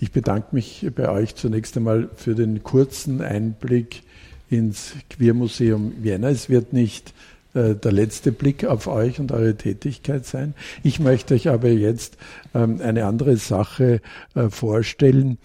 [0.00, 4.02] Ich bedanke mich bei euch zunächst einmal für den kurzen Einblick
[4.48, 6.30] ins Queermuseum Vienna.
[6.30, 7.12] Es wird nicht
[7.54, 10.54] äh, der letzte Blick auf euch und eure Tätigkeit sein.
[10.84, 12.16] Ich möchte euch aber jetzt
[12.54, 14.00] ähm, eine andere Sache
[14.36, 15.38] äh, vorstellen.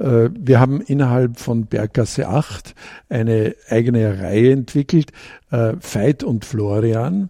[0.00, 2.74] Äh, wir haben innerhalb von Berggasse 8
[3.08, 5.12] eine eigene Reihe entwickelt.
[5.52, 7.28] Veit und Florian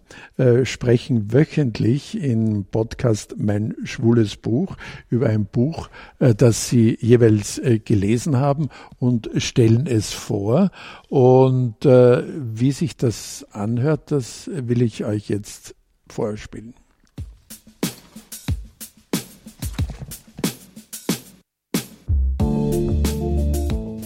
[0.61, 4.77] sprechen wöchentlich im Podcast Mein schwules Buch
[5.09, 10.69] über ein Buch, das sie jeweils gelesen haben und stellen es vor.
[11.09, 15.73] Und wie sich das anhört, das will ich euch jetzt
[16.07, 16.75] vorspielen.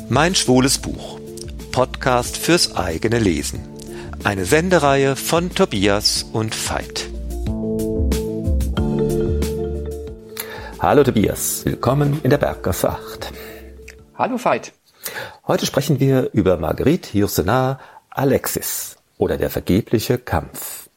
[0.08, 1.20] Mein schwules Buch.
[1.72, 3.62] Podcast fürs eigene Lesen.
[4.24, 7.10] Eine Sendereihe von Tobias und Veit.
[10.80, 13.34] Hallo Tobias, willkommen in der Berggasse 8.
[14.16, 14.74] Hallo Veit.
[15.48, 17.80] Heute sprechen wir über Marguerite Yourcenar
[18.12, 20.88] Alexis oder Der vergebliche Kampf.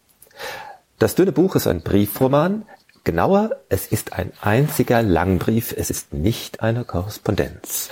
[0.99, 2.67] Das dünne Buch ist ein Briefroman.
[3.05, 7.89] Genauer, es ist ein einziger Langbrief, es ist nicht eine Korrespondenz.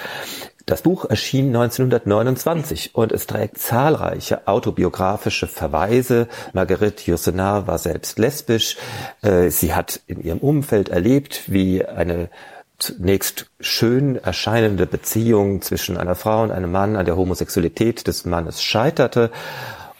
[0.67, 6.27] Das Buch erschien 1929 und es trägt zahlreiche autobiografische Verweise.
[6.53, 8.77] Marguerite Yourcenar war selbst lesbisch.
[9.23, 12.31] Äh, sie hat in ihrem Umfeld erlebt, wie eine
[12.79, 18.61] zunächst schön erscheinende Beziehung zwischen einer Frau und einem Mann an der Homosexualität des Mannes
[18.61, 19.31] scheiterte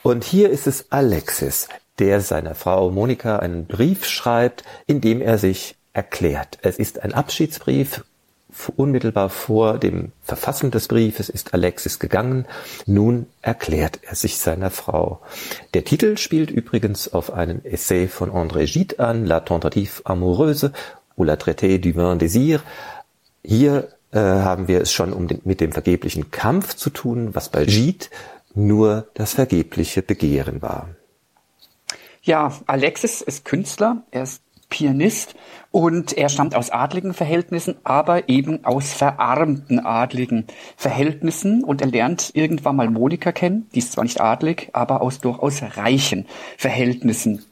[0.07, 5.37] und hier ist es Alexis, der seiner Frau Monika einen Brief schreibt, in dem er
[5.37, 6.59] sich erklärt.
[6.63, 8.05] Es ist ein Abschiedsbrief.
[8.77, 12.47] Unmittelbar vor dem Verfassen des Briefes ist Alexis gegangen.
[12.87, 15.21] Nun erklärt er sich seiner Frau.
[15.75, 20.73] Der Titel spielt übrigens auf einen Essay von André Gide an, La Tentative Amoureuse
[21.17, 22.61] ou la Traité du Vin Désir.
[23.45, 27.49] Hier äh, haben wir es schon um den, mit dem vergeblichen Kampf zu tun, was
[27.49, 28.07] bei Gide
[28.55, 30.89] nur das vergebliche Begehren war.
[32.23, 35.35] Ja, Alexis ist Künstler, er ist Pianist
[35.71, 42.31] und er stammt aus adligen Verhältnissen, aber eben aus verarmten adligen Verhältnissen und er lernt
[42.35, 46.27] irgendwann mal Monika kennen, die ist zwar nicht adlig, aber aus durchaus reichen
[46.57, 47.45] Verhältnissen.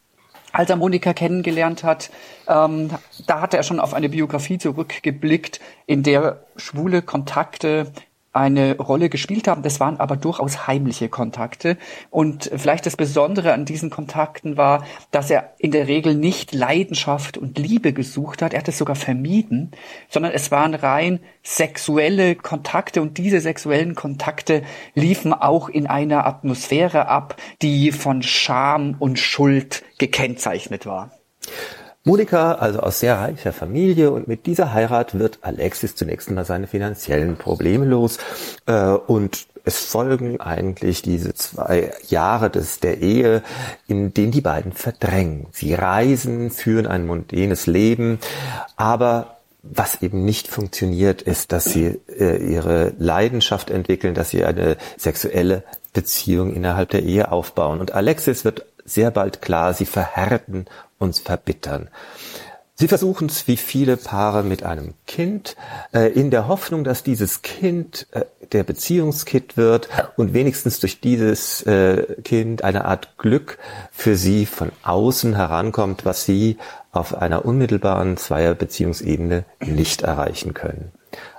[0.53, 2.11] Als er Monika kennengelernt hat,
[2.47, 2.91] ähm,
[3.27, 7.93] da hatte er schon auf eine Biografie zurückgeblickt, in der schwule Kontakte
[8.35, 9.63] eine Rolle gespielt haben.
[9.63, 11.79] Das waren aber durchaus heimliche Kontakte.
[12.11, 17.39] Und vielleicht das Besondere an diesen Kontakten war, dass er in der Regel nicht Leidenschaft
[17.39, 18.53] und Liebe gesucht hat.
[18.53, 19.71] Er hat es sogar vermieden,
[20.09, 24.63] sondern es waren rein sexuelle Kontakte und diese sexuellen Kontakte
[24.95, 31.13] liefen auch in einer Atmosphäre ab, die von Scham und Schuld gekennzeichnet war.
[32.07, 36.67] Monika, also aus sehr reicher Familie und mit dieser Heirat wird Alexis zunächst einmal seine
[36.67, 38.19] finanziellen Probleme los
[38.67, 43.43] äh, und es folgen eigentlich diese zwei Jahre des, der Ehe,
[43.87, 45.47] in denen die beiden verdrängen.
[45.53, 48.19] Sie reisen, führen ein mondänes Leben,
[48.77, 54.77] aber was eben nicht funktioniert, ist, dass sie äh, ihre Leidenschaft entwickeln, dass sie eine
[54.99, 55.63] sexuelle
[55.95, 57.81] Beziehung innerhalb der Ehe aufbauen.
[57.81, 60.67] Und Alexis wird sehr bald klar, sie verhärten
[61.05, 61.89] uns verbittern.
[62.77, 65.55] Sie versuchen es wie viele Paare mit einem Kind,
[65.93, 71.63] äh, in der Hoffnung, dass dieses Kind äh, der Beziehungskit wird und wenigstens durch dieses
[71.63, 73.59] äh, Kind eine Art Glück
[73.93, 76.59] für sie von außen herankommt, was sie
[76.91, 80.91] auf einer unmittelbaren Zweierbeziehungsebene nicht erreichen können.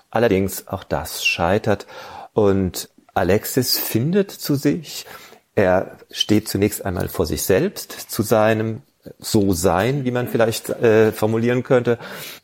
[0.10, 1.86] Allerdings auch das scheitert
[2.34, 5.06] und Alexis findet zu sich,
[5.54, 8.82] er steht zunächst einmal vor sich selbst, zu seinem
[9.19, 11.97] so sein, wie man vielleicht äh, formulieren könnte.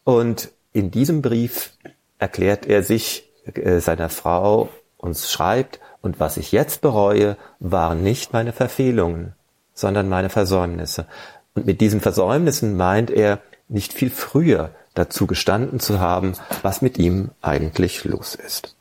[0.04, 1.72] Und in diesem Brief
[2.20, 8.34] erklärt er sich äh, seiner Frau und schreibt, und was ich jetzt bereue, waren nicht
[8.34, 9.34] meine Verfehlungen,
[9.74, 11.06] sondern meine Versäumnisse.
[11.54, 16.98] Und mit diesen Versäumnissen meint er, nicht viel früher dazu gestanden zu haben, was mit
[16.98, 18.76] ihm eigentlich los ist.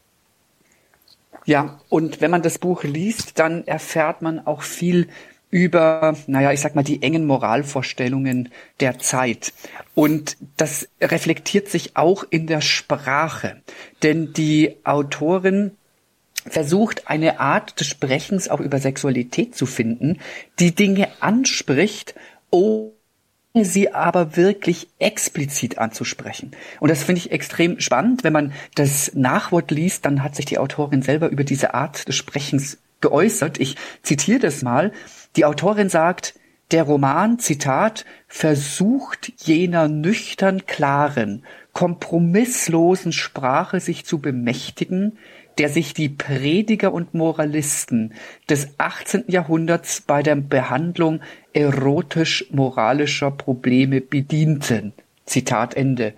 [1.46, 5.08] Ja, und wenn man das Buch liest, dann erfährt man auch viel
[5.50, 9.52] über, naja, ich sag mal, die engen Moralvorstellungen der Zeit.
[9.94, 13.60] Und das reflektiert sich auch in der Sprache.
[14.02, 15.72] Denn die Autorin
[16.46, 20.18] versucht, eine Art des Sprechens auch über Sexualität zu finden,
[20.58, 22.14] die Dinge anspricht,
[22.50, 22.92] ohne
[23.60, 26.52] sie aber wirklich explizit anzusprechen.
[26.78, 28.22] Und das finde ich extrem spannend.
[28.22, 32.16] Wenn man das Nachwort liest, dann hat sich die Autorin selber über diese Art des
[32.16, 33.58] Sprechens geäußert.
[33.58, 34.92] Ich zitiere das mal.
[35.36, 36.34] Die Autorin sagt,
[36.70, 45.18] der Roman, Zitat, versucht jener nüchtern klaren, kompromisslosen Sprache sich zu bemächtigen,
[45.58, 48.14] der sich die Prediger und Moralisten
[48.48, 49.24] des 18.
[49.26, 51.20] Jahrhunderts bei der Behandlung
[51.52, 54.92] erotisch-moralischer Probleme bedienten.
[55.26, 56.14] Zitat Ende.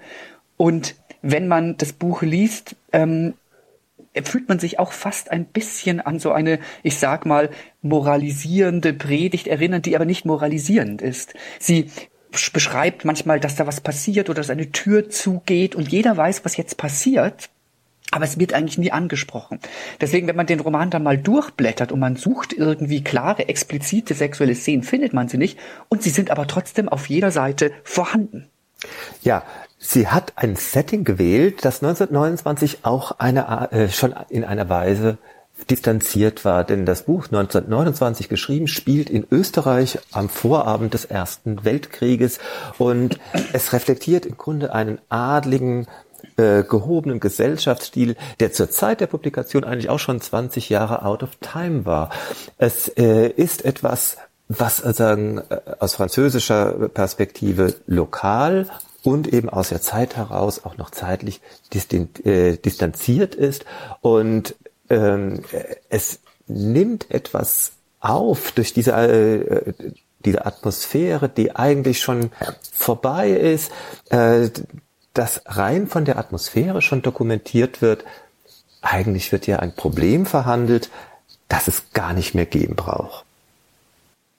[0.56, 3.34] Und wenn man das Buch liest, ähm,
[4.24, 9.46] fühlt man sich auch fast ein bisschen an so eine, ich sag mal, moralisierende Predigt
[9.46, 11.34] erinnern, die aber nicht moralisierend ist.
[11.58, 11.90] Sie
[12.52, 16.56] beschreibt manchmal, dass da was passiert oder dass eine Tür zugeht und jeder weiß, was
[16.56, 17.48] jetzt passiert.
[18.10, 19.58] Aber es wird eigentlich nie angesprochen.
[19.98, 24.54] Deswegen, wenn man den Roman dann mal durchblättert und man sucht irgendwie klare, explizite sexuelle
[24.54, 25.58] Szenen, findet man sie nicht.
[25.88, 28.50] Und sie sind aber trotzdem auf jeder Seite vorhanden.
[29.22, 29.44] Ja,
[29.82, 35.18] sie hat ein Setting gewählt, das 1929 auch eine, äh, schon in einer Weise
[35.68, 42.38] distanziert war, denn das Buch 1929 geschrieben spielt in Österreich am Vorabend des Ersten Weltkrieges
[42.78, 43.18] und
[43.52, 45.86] es reflektiert im Grunde einen adligen
[46.36, 51.30] äh, gehobenen Gesellschaftsstil, der zur Zeit der Publikation eigentlich auch schon 20 Jahre out of
[51.40, 52.10] time war.
[52.58, 54.16] Es äh, ist etwas,
[54.48, 58.68] was sagen äh, aus französischer Perspektive lokal
[59.02, 61.40] und eben aus der Zeit heraus auch noch zeitlich
[62.24, 63.64] äh, distanziert ist
[64.00, 64.54] und
[64.88, 65.42] ähm,
[65.88, 69.72] es nimmt etwas auf durch diese äh,
[70.24, 72.30] diese Atmosphäre, die eigentlich schon
[72.72, 73.72] vorbei ist,
[74.10, 74.50] äh,
[75.14, 78.04] dass rein von der Atmosphäre schon dokumentiert wird,
[78.80, 80.90] eigentlich wird ja ein Problem verhandelt,
[81.48, 83.24] das es gar nicht mehr geben braucht.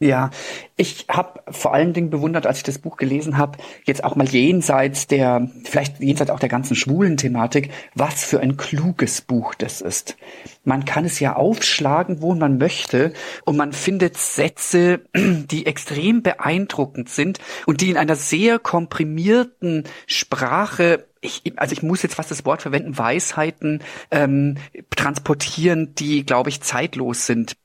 [0.03, 0.31] Ja,
[0.75, 4.27] ich habe vor allen Dingen bewundert, als ich das Buch gelesen habe, jetzt auch mal
[4.27, 9.79] jenseits der, vielleicht jenseits auch der ganzen schwulen Thematik, was für ein kluges Buch das
[9.79, 10.17] ist.
[10.65, 13.13] Man kann es ja aufschlagen, wo man möchte,
[13.45, 21.05] und man findet Sätze, die extrem beeindruckend sind und die in einer sehr komprimierten Sprache
[21.21, 24.57] ich, also ich muss jetzt fast das Wort verwenden, Weisheiten ähm,
[24.93, 27.55] transportieren, die, glaube ich, zeitlos sind.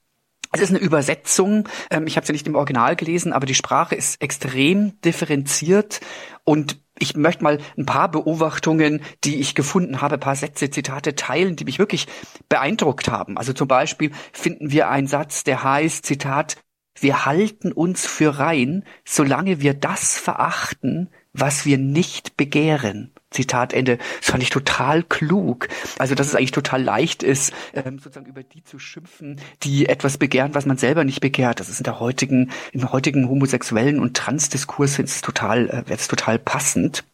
[0.52, 1.68] Es ist eine Übersetzung.
[1.90, 6.00] Ähm, ich habe sie nicht im Original gelesen, aber die Sprache ist extrem differenziert
[6.44, 11.14] und ich möchte mal ein paar Beobachtungen, die ich gefunden habe, ein paar Sätze, Zitate
[11.14, 12.08] teilen, die mich wirklich
[12.48, 13.38] beeindruckt haben.
[13.38, 16.56] Also zum Beispiel finden wir einen Satz, der heißt, Zitat,
[17.00, 23.12] wir halten uns für rein, solange wir das verachten, was wir nicht begehren.
[23.30, 23.98] Zitat Ende.
[24.20, 25.68] Das fand ich total klug.
[25.98, 30.18] Also, dass es eigentlich total leicht ist, ähm, sozusagen über die zu schimpfen, die etwas
[30.18, 31.60] begehren, was man selber nicht begehrt.
[31.60, 36.38] Das ist in der heutigen, im heutigen homosexuellen und Transdiskurs ist total, äh, es total
[36.38, 37.04] passend.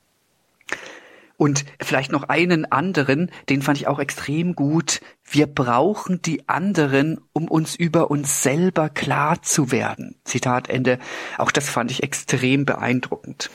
[1.36, 5.00] Und vielleicht noch einen anderen, den fand ich auch extrem gut.
[5.24, 10.16] Wir brauchen die anderen, um uns über uns selber klar zu werden.
[10.24, 10.98] Zitat Ende.
[11.38, 13.50] Auch das fand ich extrem beeindruckend.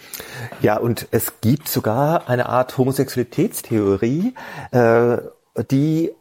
[0.61, 4.33] Ja, und es gibt sogar eine Art Homosexualitätstheorie,
[4.71, 5.17] äh,
[5.71, 6.11] die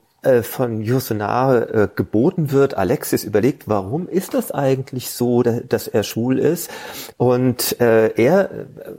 [0.42, 2.76] von Yourcenar äh, geboten wird.
[2.76, 6.70] Alexis überlegt, warum ist das eigentlich so, dass er schwul ist?
[7.16, 8.50] Und äh, er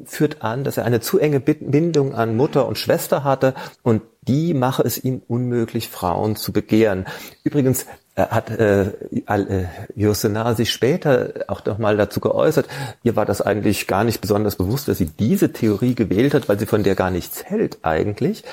[0.05, 3.53] führt an, dass er eine zu enge Bindung an Mutter und Schwester hatte
[3.84, 7.05] und die mache es ihm unmöglich, Frauen zu begehren.
[7.43, 8.89] Übrigens hat äh,
[9.27, 12.67] äh, Yourcenar sich später auch noch mal dazu geäußert,
[13.03, 16.60] ihr war das eigentlich gar nicht besonders bewusst, dass sie diese Theorie gewählt hat, weil
[16.60, 18.43] sie von der gar nichts hält eigentlich.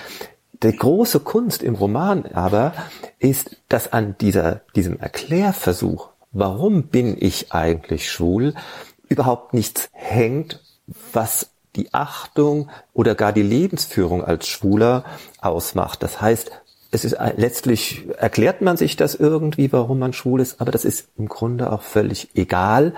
[0.62, 2.73] Die große Kunst im Roman aber
[3.19, 8.55] ist, dass an dieser, diesem Erklärversuch, warum bin ich eigentlich schwul,
[9.09, 10.62] überhaupt nichts hängt,
[11.12, 15.04] was die Achtung oder gar die Lebensführung als Schwuler
[15.40, 16.02] ausmacht.
[16.02, 16.50] Das heißt,
[16.90, 21.09] es ist letztlich erklärt man sich das irgendwie, warum man schwul ist, aber das ist
[21.19, 22.94] im Grunde auch völlig egal.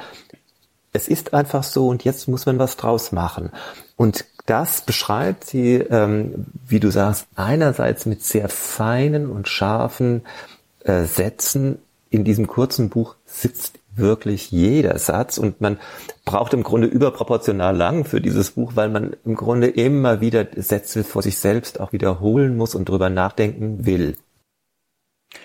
[0.92, 3.50] Es ist einfach so und jetzt muss man was draus machen.
[3.96, 10.22] Und das beschreibt sie, ähm, wie du sagst, einerseits mit sehr feinen und scharfen
[10.84, 11.78] äh, Sätzen.
[12.08, 15.78] In diesem kurzen Buch sitzt wirklich jeder Satz und man
[16.24, 21.04] braucht im Grunde überproportional lang für dieses Buch, weil man im Grunde immer wieder Sätze
[21.04, 24.16] vor sich selbst auch wiederholen muss und drüber nachdenken will.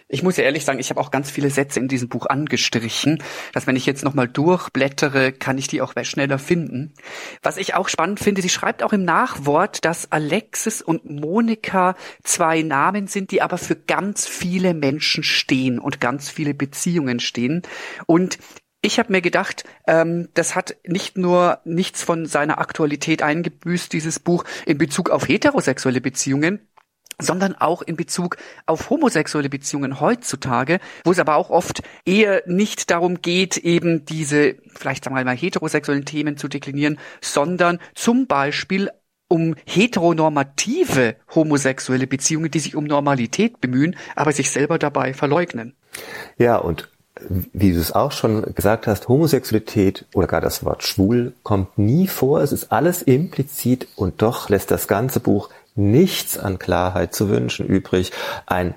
[0.07, 3.21] Ich muss ja ehrlich sagen, ich habe auch ganz viele Sätze in diesem Buch angestrichen,
[3.51, 6.93] dass wenn ich jetzt nochmal durchblättere, kann ich die auch schneller finden.
[7.41, 12.61] Was ich auch spannend finde, sie schreibt auch im Nachwort, dass Alexis und Monika zwei
[12.61, 17.61] Namen sind, die aber für ganz viele Menschen stehen und ganz viele Beziehungen stehen.
[18.05, 18.37] Und
[18.81, 24.19] ich habe mir gedacht, ähm, das hat nicht nur nichts von seiner Aktualität eingebüßt, dieses
[24.19, 26.67] Buch in Bezug auf heterosexuelle Beziehungen,
[27.23, 32.91] sondern auch in Bezug auf homosexuelle Beziehungen heutzutage, wo es aber auch oft eher nicht
[32.91, 38.89] darum geht, eben diese, vielleicht sagen wir mal, heterosexuellen Themen zu deklinieren, sondern zum Beispiel
[39.27, 45.75] um heteronormative homosexuelle Beziehungen, die sich um Normalität bemühen, aber sich selber dabei verleugnen.
[46.37, 46.89] Ja, und
[47.29, 52.07] wie du es auch schon gesagt hast, Homosexualität oder gar das Wort schwul kommt nie
[52.07, 52.41] vor.
[52.41, 57.65] Es ist alles implizit und doch lässt das ganze Buch nichts an Klarheit zu wünschen
[57.65, 58.11] übrig.
[58.45, 58.75] Ein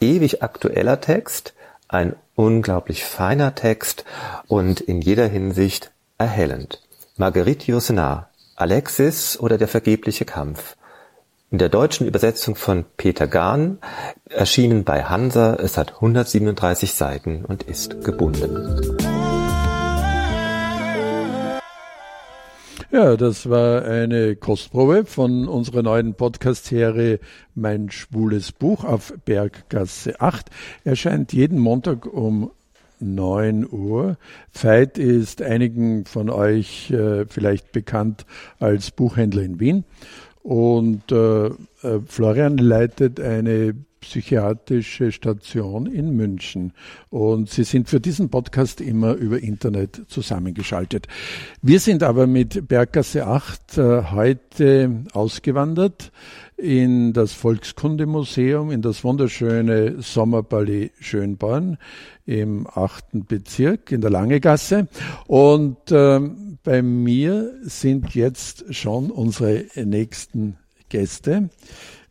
[0.00, 1.54] ewig aktueller Text,
[1.88, 4.04] ein unglaublich feiner Text
[4.46, 6.82] und in jeder Hinsicht erhellend.
[7.16, 10.76] Marguerite Yourcenar, Alexis oder der vergebliche Kampf.
[11.50, 13.78] In der deutschen Übersetzung von Peter Gahn,
[14.28, 19.37] erschienen bei Hansa, es hat 137 Seiten und ist gebunden.
[22.90, 27.18] Ja, das war eine Kostprobe von unserer neuen Podcast-Serie
[27.54, 30.46] Mein schwules Buch auf Berggasse 8.
[30.84, 32.50] Erscheint jeden Montag um
[33.00, 34.16] 9 Uhr.
[34.52, 38.24] Veit ist einigen von euch äh, vielleicht bekannt
[38.58, 39.84] als Buchhändler in Wien.
[40.42, 41.52] Und äh, äh
[42.06, 46.72] Florian leitet eine psychiatrische Station in München.
[47.10, 51.08] Und Sie sind für diesen Podcast immer über Internet zusammengeschaltet.
[51.62, 56.12] Wir sind aber mit Berggasse 8 äh, heute ausgewandert
[56.56, 61.78] in das Volkskundemuseum, in das wunderschöne Sommerpalais Schönborn
[62.26, 64.88] im achten Bezirk in der Langegasse.
[65.26, 66.20] Und äh,
[66.64, 70.56] bei mir sind jetzt schon unsere nächsten
[70.88, 71.50] Gäste.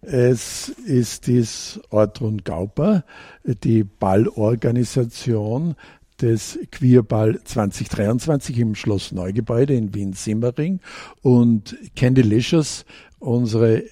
[0.01, 3.03] Es ist dies Ortrun Gauper,
[3.43, 5.75] die Ballorganisation
[6.21, 10.79] des Queerball 2023 im Schloss Neugebäude in Wien-Simmering
[11.21, 12.85] und Candylicious,
[13.19, 13.83] unsere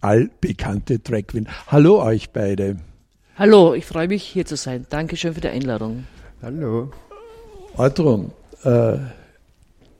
[0.00, 1.48] allbekannte Drag Queen.
[1.66, 2.76] Hallo euch beide.
[3.36, 4.86] Hallo, ich freue mich hier zu sein.
[4.90, 6.04] Dankeschön für die Einladung.
[6.42, 6.90] Hallo.
[7.76, 8.32] Ortrun,
[8.64, 8.98] äh,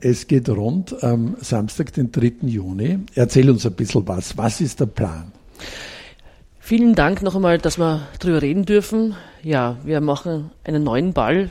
[0.00, 2.32] es geht rund am Samstag, den 3.
[2.42, 3.00] Juni.
[3.14, 4.36] Erzähl uns ein bisschen was.
[4.36, 5.32] Was ist der Plan?
[6.58, 9.14] Vielen Dank noch einmal, dass wir darüber reden dürfen.
[9.42, 11.50] Ja, wir machen einen neuen Ball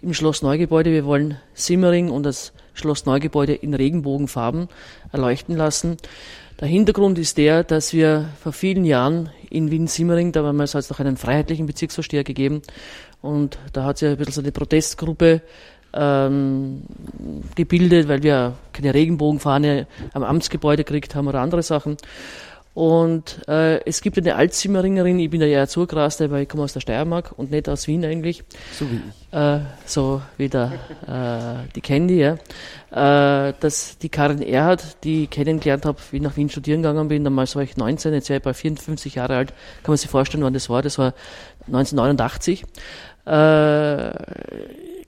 [0.00, 0.92] im Schloss Neugebäude.
[0.92, 4.68] Wir wollen Simmering und das Schloss Neugebäude in Regenbogenfarben
[5.12, 5.96] erleuchten lassen.
[6.60, 10.74] Der Hintergrund ist der, dass wir vor vielen Jahren in Wien-Simmering, da haben wir es
[10.74, 12.62] noch einen freiheitlichen Bezirksvorsteher gegeben
[13.20, 15.42] und da hat sich ein bisschen so eine Protestgruppe
[15.94, 16.82] ähm,
[17.54, 21.96] gebildet, weil wir keine Regenbogenfahne am Amtsgebäude gekriegt haben oder andere Sachen.
[22.74, 26.80] Und äh, es gibt eine Altzimmeringerin, ich bin ja Zugeraster, weil ich komme aus der
[26.80, 28.42] Steiermark und nicht aus Wien eigentlich.
[28.72, 29.38] So wie ich.
[29.38, 30.72] Äh, so wie der,
[31.06, 32.32] äh, die Candy, ja.
[32.90, 37.06] Äh, dass die Karin Erhard, die ich kennengelernt habe, wie ich nach Wien studieren gegangen
[37.06, 39.48] bin, damals war ich 19, jetzt wäre ich bei 54 Jahre alt,
[39.84, 41.14] kann man sich vorstellen, wann das war, das war
[41.68, 42.64] 1989.
[43.24, 44.10] Äh,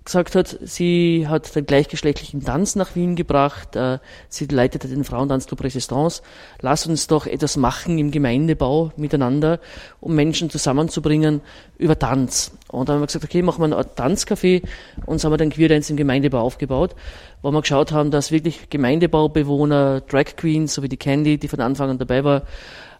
[0.06, 3.98] gesagt hat, sie hat den gleichgeschlechtlichen Tanz nach Wien gebracht, äh,
[4.28, 6.22] sie leitete den Frauentanzclub Resistance.
[6.60, 9.60] Lass uns doch etwas machen im Gemeindebau miteinander,
[10.00, 11.42] um Menschen zusammenzubringen
[11.76, 12.52] über Tanz.
[12.68, 14.62] Und dann haben wir gesagt, okay, machen wir ein Tanzcafé
[15.04, 16.94] und so haben wir den Queerdance im Gemeindebau aufgebaut,
[17.42, 21.60] wo wir geschaut haben, dass wirklich Gemeindebaubewohner, Drag Queens, so wie die Candy, die von
[21.60, 22.42] Anfang an dabei war,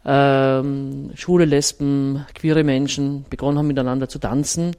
[0.04, 4.76] ähm, schwule Lesben, queere Menschen begonnen haben miteinander zu tanzen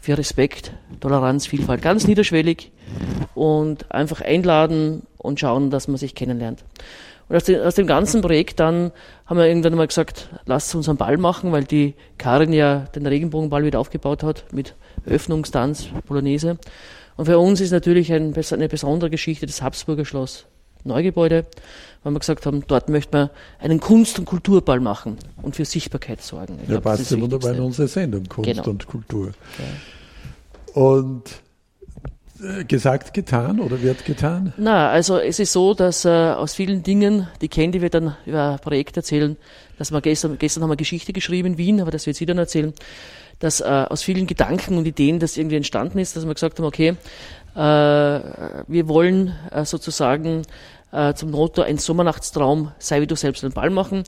[0.00, 2.72] für Respekt, Toleranz, Vielfalt, ganz niederschwellig
[3.34, 6.64] und einfach einladen und schauen, dass man sich kennenlernt.
[7.28, 8.90] Und aus, dem, aus dem ganzen Projekt dann
[9.26, 13.06] haben wir irgendwann mal gesagt, lasst uns einen Ball machen, weil die Karin ja den
[13.06, 14.74] Regenbogenball wieder aufgebaut hat mit
[15.06, 16.58] Öffnungstanz, Polonaise.
[17.16, 20.46] Und für uns ist natürlich ein, eine besondere Geschichte das Habsburger Schloss
[20.84, 21.46] Neugebäude,
[22.02, 26.22] weil wir gesagt haben, dort möchten wir einen Kunst- und Kulturball machen und für Sichtbarkeit
[26.22, 26.54] sorgen.
[26.62, 28.64] Ich ja, glaub, passt ja wunderbar in unsere Sendung, Kunst genau.
[28.64, 29.32] und Kultur.
[29.58, 30.82] Ja.
[30.82, 31.24] Und
[32.42, 34.54] äh, gesagt, getan oder wird getan?
[34.56, 38.52] Na, also es ist so, dass äh, aus vielen Dingen, die Candy wird dann über
[38.52, 39.36] ein Projekt erzählen,
[39.78, 42.38] dass wir gestern, gestern haben wir Geschichte geschrieben in Wien, aber das wird sie dann
[42.38, 42.72] erzählen,
[43.40, 46.66] dass äh, aus vielen Gedanken und Ideen das irgendwie entstanden ist, dass wir gesagt haben,
[46.66, 46.96] okay,
[47.54, 50.42] wir wollen äh, sozusagen
[50.92, 54.04] äh, zum Motto ein Sommernachtstraum, sei wie du selbst einen Ball machen.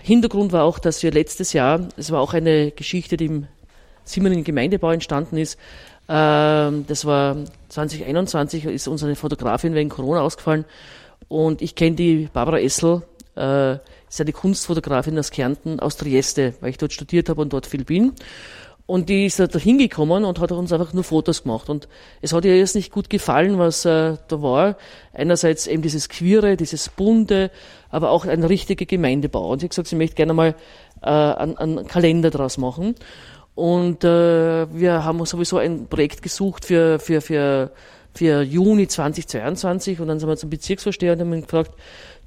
[0.00, 3.46] Hintergrund war auch, dass wir letztes Jahr, es war auch eine Geschichte, die im
[4.04, 5.58] Simmering Gemeindebau entstanden ist,
[6.08, 7.36] ähm, das war
[7.68, 10.64] 2021, ist unsere Fotografin wegen Corona ausgefallen
[11.28, 13.02] und ich kenne die Barbara Essel,
[13.36, 13.74] äh,
[14.08, 17.84] ist eine Kunstfotografin aus Kärnten, aus Trieste, weil ich dort studiert habe und dort viel
[17.84, 18.14] bin.
[18.88, 21.68] Und die ist da hingekommen und hat uns einfach nur Fotos gemacht.
[21.68, 21.88] Und
[22.22, 24.78] es hat ihr jetzt nicht gut gefallen, was äh, da war.
[25.12, 27.50] Einerseits eben dieses Queere, dieses Bunte,
[27.90, 29.52] aber auch ein richtiger Gemeindebau.
[29.52, 30.54] Und sie hat gesagt, sie möchte gerne mal
[31.02, 32.94] äh, einen, einen Kalender draus machen.
[33.54, 37.72] Und äh, wir haben sowieso ein Projekt gesucht für, für, für,
[38.14, 41.72] für Juni 2022 und dann sind wir zum Bezirksvorsteher und haben gefragt,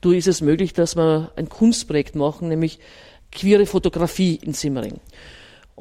[0.02, 2.78] du, ist es möglich, dass wir ein Kunstprojekt machen, nämlich
[3.32, 5.00] queere Fotografie in Simmering.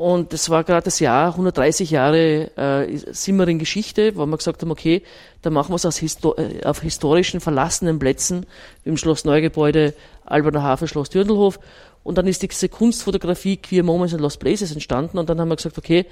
[0.00, 5.02] Und das war gerade das Jahr, 130 Jahre äh, Simmering-Geschichte, wo wir gesagt haben, okay,
[5.42, 8.46] da machen wir es Histo äh, auf historischen verlassenen Plätzen,
[8.84, 9.92] im Schloss Neugebäude,
[10.24, 11.60] Alberner Hafen, Schloss Dürndelhof.
[12.02, 15.18] Und dann ist diese Kunstfotografie Queer Moments in Lost Places entstanden.
[15.18, 16.06] Und dann haben wir gesagt, okay,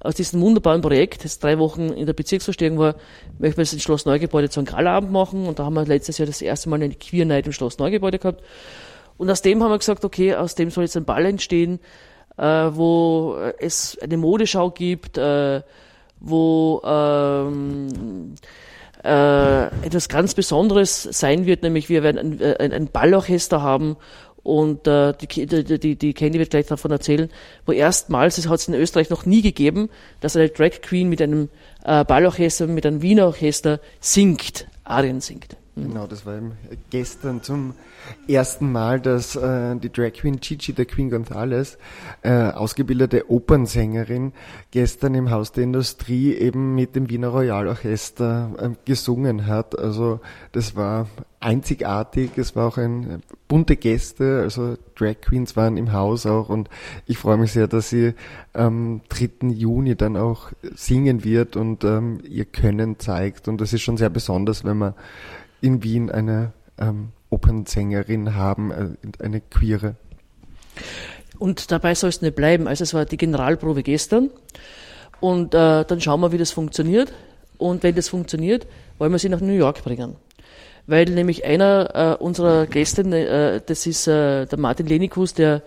[0.00, 2.96] aus diesem wunderbaren Projekt, das drei Wochen in der Bezirksverstehung war,
[3.38, 5.46] möchten wir das in Schloss Neugebäude zu einem Galabend machen.
[5.46, 8.18] Und da haben wir letztes Jahr das erste Mal eine Queer Night im Schloss Neugebäude
[8.18, 8.42] gehabt.
[9.16, 11.78] Und aus dem haben wir gesagt, okay, aus dem soll jetzt ein Ball entstehen,
[12.38, 15.62] äh, wo es eine Modeschau gibt, äh,
[16.20, 18.34] wo ähm,
[19.04, 23.96] äh, etwas ganz Besonderes sein wird, nämlich wir werden ein, äh, ein, Ballorchester haben
[24.42, 27.28] und äh, die, die, die, die Candy wird gleich davon erzählen,
[27.66, 29.88] wo erstmals, es hat es in Österreich noch nie gegeben,
[30.20, 31.48] dass eine Drag Queen mit einem
[31.84, 35.56] äh, Ballorchester, mit einem Wiener Orchester singt, Arien singt.
[35.74, 36.52] Genau, das war eben
[36.90, 37.72] gestern zum
[38.28, 41.78] ersten Mal, dass äh, die Drag Queen Gigi, der Queen Gonzales,
[42.20, 44.32] äh, ausgebildete Opernsängerin,
[44.70, 49.78] gestern im Haus der Industrie eben mit dem Wiener Royalorchester äh, gesungen hat.
[49.78, 50.20] Also
[50.52, 51.06] das war
[51.40, 53.18] einzigartig, es war auch ein äh,
[53.48, 56.68] bunte Gäste, also Drag Queens waren im Haus auch und
[57.06, 58.12] ich freue mich sehr, dass sie
[58.52, 59.48] am 3.
[59.48, 64.10] Juni dann auch singen wird und ähm, ihr Können zeigt und das ist schon sehr
[64.10, 64.94] besonders, wenn man
[65.62, 69.96] in Wien eine ähm, Opernsängerin haben, äh, eine queere.
[71.38, 72.68] Und dabei soll es nicht bleiben.
[72.68, 74.30] Also es war die Generalprobe gestern.
[75.20, 77.12] Und äh, dann schauen wir, wie das funktioniert.
[77.58, 78.66] Und wenn das funktioniert,
[78.98, 80.16] wollen wir sie nach New York bringen.
[80.86, 85.62] Weil nämlich einer äh, unserer Gäste, äh, das ist äh, der Martin Lenikus, der,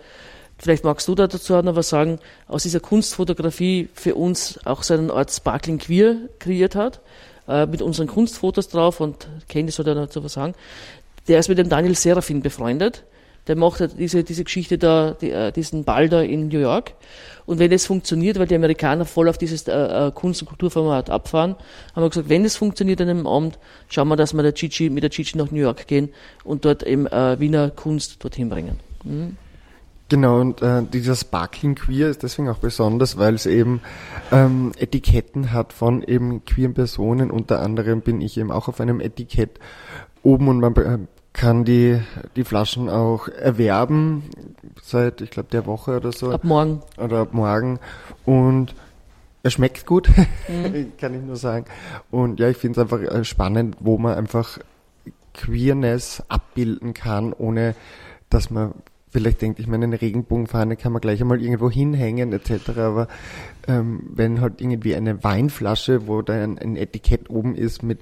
[0.58, 2.18] vielleicht magst du da dazu noch was sagen,
[2.48, 7.00] aus dieser Kunstfotografie für uns auch so eine Art Sparkling Queer kreiert hat,
[7.48, 10.54] äh, mit unseren Kunstfotos drauf und Candy soll da noch dazu was sagen.
[11.28, 13.04] Der ist mit dem Daniel Serafin befreundet.
[13.46, 16.94] Der macht diese, diese Geschichte da, die, äh, diesen Ball da in New York.
[17.46, 21.10] Und wenn das funktioniert, weil die Amerikaner voll auf dieses äh, äh Kunst- und Kulturformat
[21.10, 21.54] abfahren,
[21.94, 24.90] haben wir gesagt, wenn das funktioniert an einem Abend, schauen wir, dass wir der Gigi,
[24.90, 26.08] mit der Gigi nach New York gehen
[26.42, 28.80] und dort eben äh, Wiener Kunst dorthin bringen.
[29.04, 29.36] Mhm.
[30.08, 33.80] Genau, und äh, dieser Sparkling Queer ist deswegen auch besonders, weil es eben
[34.30, 37.32] ähm, Etiketten hat von eben queeren Personen.
[37.32, 39.58] Unter anderem bin ich eben auch auf einem Etikett
[40.22, 40.98] oben und man äh,
[41.32, 42.00] kann die,
[42.36, 44.22] die Flaschen auch erwerben
[44.80, 46.30] seit, ich glaube, der Woche oder so.
[46.30, 46.82] Ab morgen.
[46.98, 47.80] Oder ab morgen.
[48.24, 48.74] Und
[49.42, 50.08] er schmeckt gut,
[50.48, 50.92] mhm.
[50.98, 51.66] kann ich nur sagen.
[52.12, 54.58] Und ja, ich finde es einfach äh, spannend, wo man einfach
[55.34, 57.74] Queerness abbilden kann, ohne
[58.30, 58.72] dass man
[59.16, 62.68] vielleicht denkt, ich meine, eine Regenbogenfahne kann man gleich einmal irgendwo hinhängen etc.
[62.76, 63.08] Aber
[63.66, 68.00] ähm, wenn halt irgendwie eine Weinflasche, wo da ein, ein Etikett oben ist mit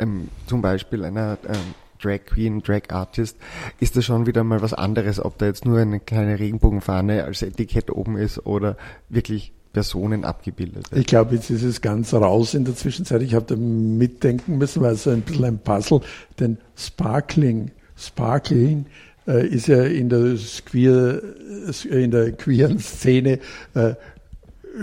[0.00, 3.36] ähm, zum Beispiel einer ähm, Drag Queen, Drag Artist,
[3.78, 7.42] ist das schon wieder mal was anderes, ob da jetzt nur eine kleine Regenbogenfahne als
[7.42, 8.78] Etikett oben ist oder
[9.10, 10.86] wirklich Personen abgebildet.
[10.94, 13.20] Ich glaube, jetzt ist es ganz raus in der Zwischenzeit.
[13.20, 16.00] Ich habe da mitdenken müssen, weil es so ein bisschen ein Puzzle,
[16.40, 18.86] denn Sparkling, Sparkling
[19.26, 21.22] äh, ist ja in der, queer,
[21.90, 23.38] in der queeren Szene
[23.74, 23.94] äh,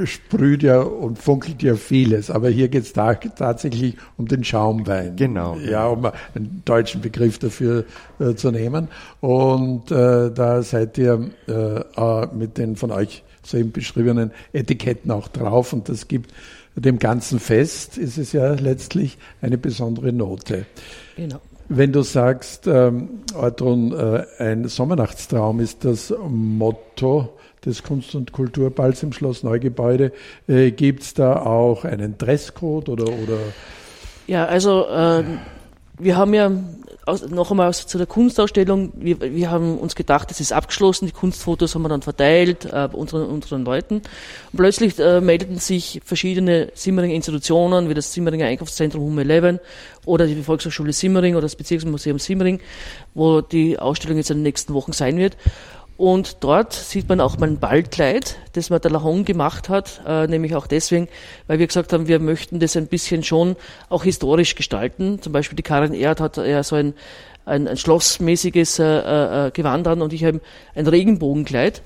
[0.06, 5.16] sprüht ja und funkelt ja vieles, aber hier geht es da, tatsächlich um den Schaumwein.
[5.16, 5.58] Genau.
[5.58, 7.86] Ja, um einen deutschen Begriff dafür
[8.20, 8.88] äh, zu nehmen.
[9.20, 15.74] Und äh, da seid ihr äh, mit den von euch soeben beschriebenen Etiketten auch drauf
[15.74, 16.32] und das gibt
[16.76, 20.66] dem ganzen Fest, ist es ja letztlich eine besondere Note.
[21.18, 21.42] Genau.
[21.74, 27.30] Wenn du sagst, ähm, Artron, äh, ein Sommernachtstraum ist das Motto,
[27.66, 30.12] des Kunst- und Kulturballs im Schloss Neugebäude.
[30.48, 33.38] Äh, Gibt es da auch einen Dresscode oder, oder?
[34.28, 35.24] Ja, also äh,
[35.98, 36.52] wir haben ja
[37.12, 41.06] aus, noch einmal aus, zu der Kunstausstellung, wir, wir haben uns gedacht, es ist abgeschlossen,
[41.06, 43.96] die Kunstfotos haben wir dann verteilt äh, unseren, unseren Leuten.
[43.96, 49.60] Und plötzlich äh, meldeten sich verschiedene Simmeringer Institutionen, wie das Simmeringer Einkaufszentrum Hum 11
[50.06, 52.60] oder die Volkshochschule Simmering oder das Bezirksmuseum Simmering,
[53.14, 55.38] wo die Ausstellung jetzt in den nächsten Wochen sein wird.
[56.02, 60.56] Und dort sieht man auch mein Ballkleid, das man der Lahon gemacht hat, äh, nämlich
[60.56, 61.08] auch deswegen,
[61.46, 63.56] weil wir gesagt haben, wir möchten das ein bisschen schon
[63.88, 65.22] auch historisch gestalten.
[65.22, 66.96] Zum Beispiel die Karin Erd hat ja so ein,
[67.46, 68.86] ein, ein schlossmäßiges äh,
[69.48, 70.42] äh, Gewand an und ich habe
[70.74, 71.84] ein Regenbogenkleid.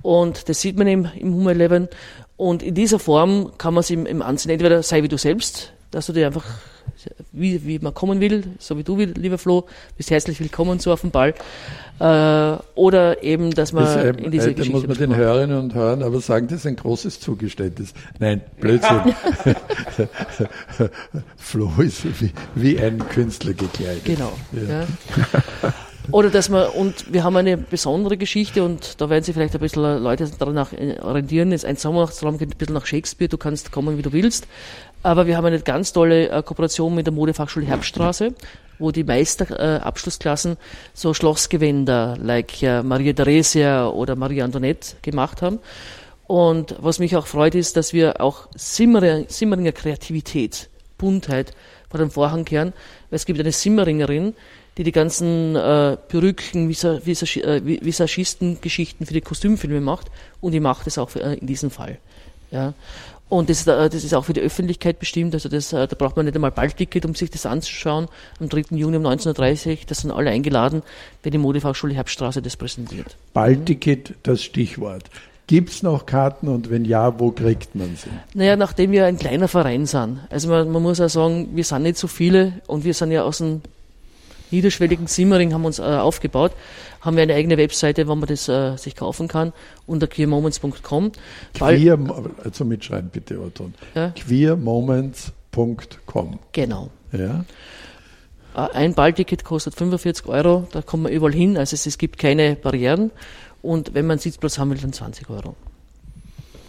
[0.00, 1.88] Und das sieht man eben im Humor 11.
[2.36, 5.72] Und in dieser Form kann man es im, im Ansehen entweder sei wie du selbst,
[5.90, 6.44] dass du dir einfach
[7.32, 9.66] wie, wie man kommen will, so wie du, lieber Flo,
[9.96, 11.34] bist herzlich willkommen so auf dem Ball.
[11.98, 14.78] Äh, oder eben, dass man das, ähm, in diese äh, Geschichte...
[14.78, 15.16] muss man den.
[15.16, 17.94] Hörerinnen und Hörern aber sagen, das ist ein großes Zugeständnis.
[18.18, 19.00] Nein, Blödsinn.
[21.36, 24.04] Flo ist wie, wie ein Künstler gekleidet.
[24.04, 24.32] Genau.
[24.52, 24.80] Ja.
[24.80, 24.86] Ja.
[26.12, 29.60] Oder dass man, und wir haben eine besondere Geschichte und da werden sich vielleicht ein
[29.60, 30.72] bisschen Leute danach
[31.02, 31.52] orientieren.
[31.52, 34.46] Es ist ein Sommernachtstraum geht ein bisschen nach Shakespeare, du kannst kommen, wie du willst.
[35.06, 38.34] Aber wir haben eine ganz tolle äh, Kooperation mit der Modefachschule Herbststraße,
[38.80, 40.56] wo die Meisterabschlussklassen äh,
[40.94, 45.60] so Schlossgewänder, like äh, Maria Theresia oder Maria Antoinette gemacht haben.
[46.26, 51.54] Und was mich auch freut, ist, dass wir auch Simmeringer, Kreativität, Buntheit
[51.88, 52.72] vor dem Vorhang kehren.
[53.08, 54.34] Weil es gibt eine Simmeringerin,
[54.76, 60.08] die die ganzen äh, Perücken, Visa, Visa, äh, für die Kostümfilme macht
[60.40, 61.98] und die macht es auch für, äh, in diesem Fall.
[62.50, 62.74] Ja.
[63.28, 66.16] Und das, äh, das ist auch für die Öffentlichkeit bestimmt, also das, äh, da braucht
[66.16, 68.06] man nicht einmal Ballticket, um sich das anzuschauen.
[68.40, 68.76] Am 3.
[68.76, 70.82] Juni um 19.30 Uhr, das sind alle eingeladen,
[71.22, 73.16] wenn die Modefachschule Herbststraße das präsentiert.
[73.32, 75.04] Ballticket, das Stichwort.
[75.48, 78.10] Gibt's noch Karten und wenn ja, wo kriegt man sie?
[78.34, 80.20] Naja, nachdem wir ein kleiner Verein sind.
[80.28, 83.22] Also man, man muss auch sagen, wir sind nicht so viele und wir sind ja
[83.22, 83.62] aus dem
[84.50, 86.52] niederschwelligen Simmering haben uns äh, aufgebaut,
[87.06, 89.52] haben wir eine eigene Webseite, wo man das äh, sich kaufen kann,
[89.86, 91.12] unter queermoments.com.
[91.54, 91.98] Queer,
[92.44, 93.72] also mitschreiben bitte, Otton.
[93.94, 94.10] Ja.
[94.10, 96.38] Queermoments.com.
[96.52, 96.90] Genau.
[97.12, 97.44] Ja.
[98.54, 102.18] Äh, Ein Ballticket kostet 45 Euro, da kommt man überall hin, also es, es gibt
[102.18, 103.12] keine Barrieren
[103.62, 105.54] und wenn man einen Sitzplatz haben will, dann 20 Euro.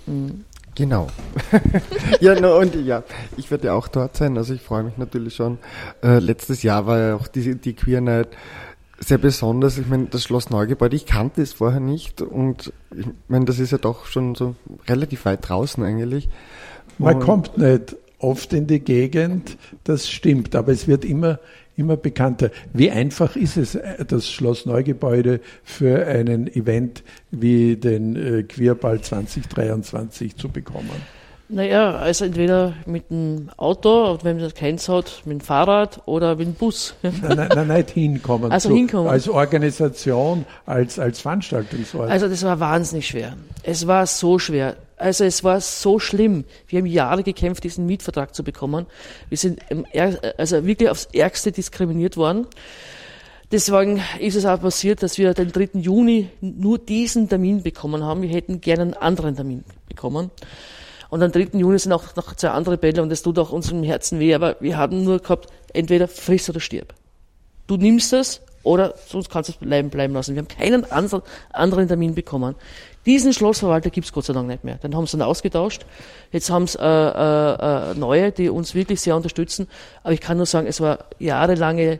[0.06, 0.46] Mhm.
[0.76, 1.08] Genau.
[2.20, 3.02] ja, no, und ja,
[3.36, 5.58] ich werde ja auch dort sein, also ich freue mich natürlich schon.
[6.04, 8.28] Äh, letztes Jahr war ja auch die, die Queer Night
[9.00, 9.78] sehr besonders.
[9.78, 13.72] Ich meine, das Schloss Neugebäude, ich kannte es vorher nicht und ich meine, das ist
[13.72, 14.56] ja doch schon so
[14.88, 16.30] relativ weit draußen eigentlich.
[16.98, 21.40] Man Und- kommt nicht oft in die Gegend, das stimmt, aber es wird immer,
[21.76, 22.50] immer bekannter.
[22.74, 29.02] Wie einfach ist es, äh, das Schloss Neugebäude für einen Event wie den äh, Queerball
[29.02, 30.90] 2023 zu bekommen?
[31.50, 36.36] Naja, also entweder mit dem Auto, und wenn man keins hat, mit dem Fahrrad oder
[36.36, 36.94] mit dem Bus.
[37.02, 38.52] Nein, nein, nein nicht hinkommen.
[38.52, 39.10] Also zu, hinkommen.
[39.10, 42.10] Als Organisation, als, als Veranstaltungsort.
[42.10, 43.38] Also das war wahnsinnig schwer.
[43.64, 44.76] Es war so schwer.
[44.98, 46.44] Also es war so schlimm.
[46.68, 48.86] Wir haben Jahre gekämpft, diesen Mietvertrag zu bekommen.
[49.30, 49.62] Wir sind
[50.38, 52.48] also wirklich aufs Ärgste diskriminiert worden.
[53.52, 55.80] Deswegen ist es auch passiert, dass wir den 3.
[55.80, 58.22] Juni nur diesen Termin bekommen haben.
[58.22, 60.32] Wir hätten gerne einen anderen Termin bekommen.
[61.10, 61.50] Und am 3.
[61.54, 64.34] Juni sind auch noch zwei andere Bälle und das tut auch unserem Herzen weh.
[64.34, 66.94] Aber wir haben nur gehabt, entweder friss oder stirb.
[67.68, 70.36] Du nimmst es oder sonst kannst du es bleiben, bleiben lassen.
[70.36, 72.56] Wir haben keinen anderen, Termin bekommen.
[73.06, 74.76] Diesen Schlossverwalter gibt's Gott sei Dank nicht mehr.
[74.76, 75.86] Den haben sie dann ausgetauscht.
[76.34, 79.68] Jetzt haben's äh, äh, äh, neue, die uns wirklich sehr unterstützen.
[80.04, 82.00] Aber ich kann nur sagen, es war jahrelange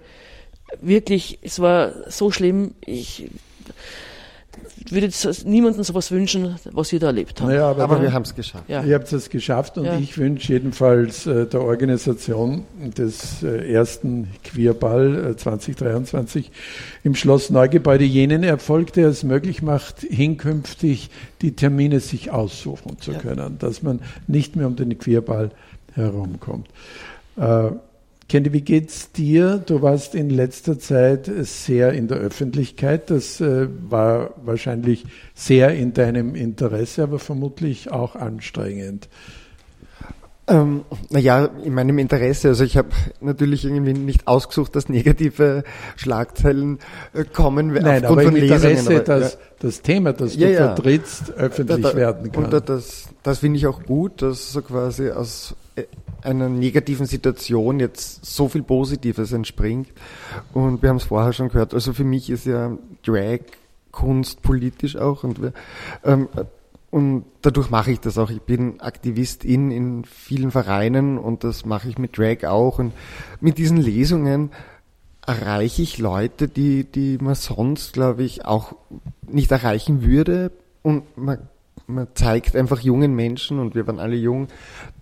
[0.82, 2.74] wirklich, es war so schlimm.
[2.82, 3.30] Ich
[4.92, 5.10] würde
[5.46, 7.48] niemandem sowas wünschen, was wir da erlebt haben.
[7.50, 8.66] naja, aber, Aber wir haben es geschafft.
[8.68, 8.84] Ja.
[8.84, 9.98] Ihr habt es geschafft und Ja.
[9.98, 16.52] ich wünsche jedenfalls äh, der Organisation des äh, ersten Queerball äh, 2023
[17.04, 21.10] im Schloss Neugebäude jenen Erfolg, der es möglich macht, hinkünftig
[21.42, 23.20] die Termine sich aussuchen zu Ja.
[23.20, 25.52] können, dass man nicht mehr um den Queerball
[25.94, 26.68] herumkommt.
[28.30, 29.58] Candy, wie geht's dir?
[29.58, 33.10] Du warst in letzter Zeit sehr in der Öffentlichkeit.
[33.10, 39.08] Das äh, war wahrscheinlich sehr in deinem Interesse, aber vermutlich auch anstrengend.
[40.50, 42.48] Ähm, naja, in meinem Interesse.
[42.50, 42.90] Also ich habe
[43.20, 45.64] natürlich irgendwie nicht ausgesucht, dass negative
[45.98, 46.80] Schlagzeilen
[47.14, 48.64] äh, kommen Nein, aufgrund aber im von Lesungen.
[48.78, 49.40] Interesse, aber, dass ja.
[49.60, 50.58] das Thema, das du Ja, ja.
[50.76, 52.44] vertrittst, öffentlich Da- da- werden kann.
[52.46, 55.84] Und da- das, das finde ich auch gut, dass so quasi aus äh,
[56.22, 59.90] einer negativen Situation jetzt so viel Positives entspringt.
[60.54, 61.74] Und wir haben es vorher schon gehört.
[61.74, 62.72] Also für mich ist ja
[63.06, 63.40] Drag
[63.92, 65.54] Kunst politisch auch und wir,
[66.06, 66.30] ähm,
[66.90, 68.30] und dadurch mache ich das auch.
[68.30, 72.80] Ich bin Aktivistin in vielen Vereinen und das mache ich mit Drag auch.
[72.80, 72.94] Und
[73.42, 74.52] mit diesen Lesungen
[75.26, 78.74] erreiche ich Leute, die, die man sonst, glaube ich, auch
[79.28, 80.52] nicht erreichen würde.
[80.82, 81.40] Und man,
[81.88, 84.48] man zeigt einfach jungen Menschen, und wir waren alle jung,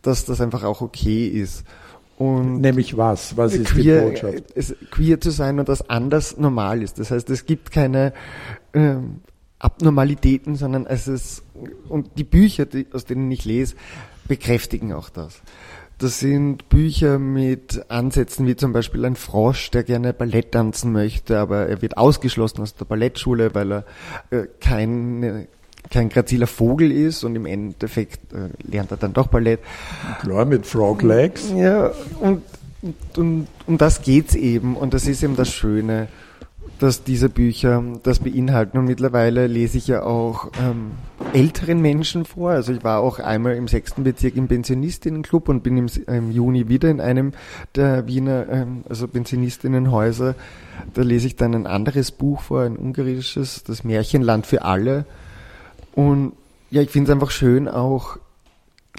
[0.01, 1.63] dass das einfach auch okay ist.
[2.17, 3.37] Und Nämlich was?
[3.37, 4.43] Was ist die queer, Botschaft?
[4.55, 6.97] es, queer zu sein und das anders normal ist.
[6.97, 8.13] Das heißt, es gibt keine,
[8.73, 9.21] ähm,
[9.59, 11.43] Abnormalitäten, sondern es ist,
[11.87, 13.75] und die Bücher, die, aus denen ich lese,
[14.27, 15.41] bekräftigen auch das.
[15.97, 21.39] Das sind Bücher mit Ansätzen wie zum Beispiel ein Frosch, der gerne Ballett tanzen möchte,
[21.39, 23.85] aber er wird ausgeschlossen aus der Ballettschule, weil er
[24.29, 25.47] äh, kein,
[25.89, 29.61] kein graziler Vogel ist und im Endeffekt äh, lernt er dann doch Ballett.
[30.19, 31.49] Klar, mit Frog Legs.
[31.55, 32.41] Ja, und,
[33.15, 36.09] und um das geht's eben und das ist eben das Schöne
[36.85, 38.77] dass diese Bücher das beinhalten.
[38.77, 40.91] Und mittlerweile lese ich ja auch ähm,
[41.33, 42.51] älteren Menschen vor.
[42.51, 46.67] Also ich war auch einmal im sechsten Bezirk im Pensionistinnenclub und bin im, im Juni
[46.67, 47.33] wieder in einem
[47.73, 50.35] der Wiener, ähm, also Pensionistinnenhäuser.
[50.93, 55.05] Da lese ich dann ein anderes Buch vor, ein ungarisches, das Märchenland für alle.
[55.95, 56.33] Und
[56.69, 58.19] ja, ich finde es einfach schön, auch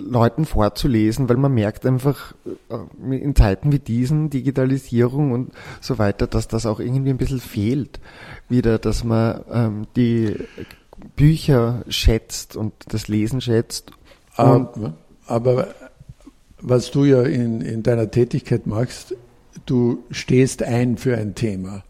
[0.01, 2.35] Leuten vorzulesen, weil man merkt einfach
[2.71, 7.41] äh, in Zeiten wie diesen, Digitalisierung und so weiter, dass das auch irgendwie ein bisschen
[7.41, 8.01] fehlt.
[8.49, 10.37] Wieder, dass man ähm, die
[11.17, 13.91] Bücher schätzt und das Lesen schätzt.
[14.35, 14.95] Aber,
[15.27, 15.69] aber
[16.61, 19.15] was du ja in, in deiner Tätigkeit machst,
[19.67, 21.85] du stehst ein für ein Thema.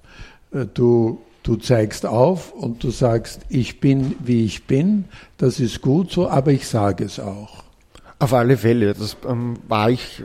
[0.53, 5.05] Äh, du Du zeigst auf und du sagst, ich bin, wie ich bin,
[5.39, 7.63] das ist gut so, aber ich sage es auch.
[8.19, 8.95] Auf alle Fälle.
[8.95, 10.25] Das ähm, war ich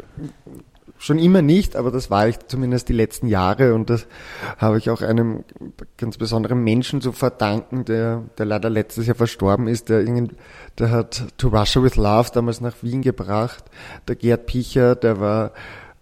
[1.01, 4.05] schon immer nicht, aber das war ich zumindest die letzten Jahre und das
[4.59, 5.43] habe ich auch einem
[5.97, 10.35] ganz besonderen Menschen zu verdanken, der, der leider letztes Jahr verstorben ist, der irgend,
[10.77, 13.63] der hat To Russia with Love damals nach Wien gebracht.
[14.07, 15.53] Der Gerd Picher, der war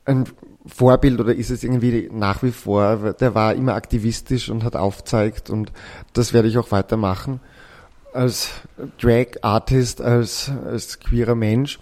[0.03, 0.25] ein
[0.65, 5.49] Vorbild oder ist es irgendwie nach wie vor, der war immer aktivistisch und hat aufzeigt
[5.49, 5.71] und
[6.11, 7.39] das werde ich auch weitermachen
[8.13, 8.51] als
[8.99, 11.79] Drag-Artist, als, als queerer Mensch.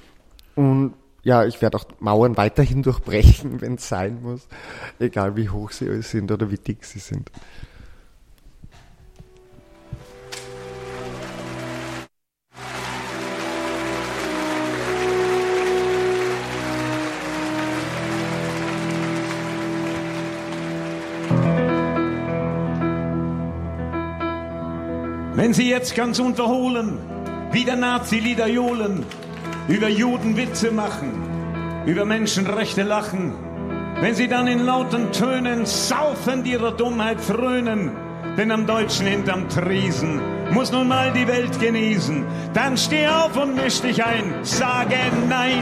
[0.56, 4.48] Und ja, ich werde auch Mauern weiterhin durchbrechen, wenn es sein muss,
[5.00, 7.32] egal wie hoch sie sind oder wie dick sie sind.
[25.38, 26.98] Wenn Sie jetzt ganz unterholen,
[27.52, 29.06] wie der Nazi-Lieder johlen,
[29.68, 31.12] über Juden Witze machen,
[31.86, 33.36] über Menschenrechte lachen,
[34.02, 37.92] wenn Sie dann in lauten Tönen saufend ihrer Dummheit frönen,
[38.36, 40.20] denn am Deutschen hinterm Tresen
[40.54, 42.26] muss nun mal die Welt genießen,
[42.56, 44.96] dann steh auf und misch dich ein, sage
[45.30, 45.62] Nein.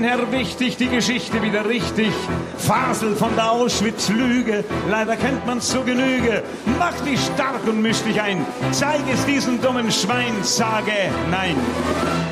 [0.00, 2.12] Dann ein Herr wichtig, die Geschichte wieder richtig.
[2.58, 6.42] Fasel von der Auschwitz-Lüge, leider kennt man's zu Genüge.
[6.78, 10.92] Mach dich stark und misch dich ein, zeig es diesem dummen Schwein, sage
[11.30, 11.56] nein.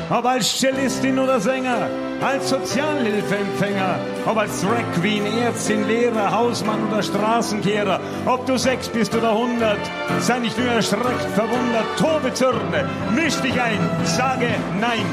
[0.09, 1.89] Ob als Cellistin oder Sänger,
[2.21, 9.15] als Sozialhilfeempfänger, ob als Drag Queen, Ärztin, Lehrer, Hausmann oder Straßenkehrer, ob du sechs bist
[9.15, 9.79] oder hundert,
[10.19, 14.47] sei nicht nur erschreckt, verwundert, tobe Zürne, misch dich ein, sage
[14.79, 15.05] nein.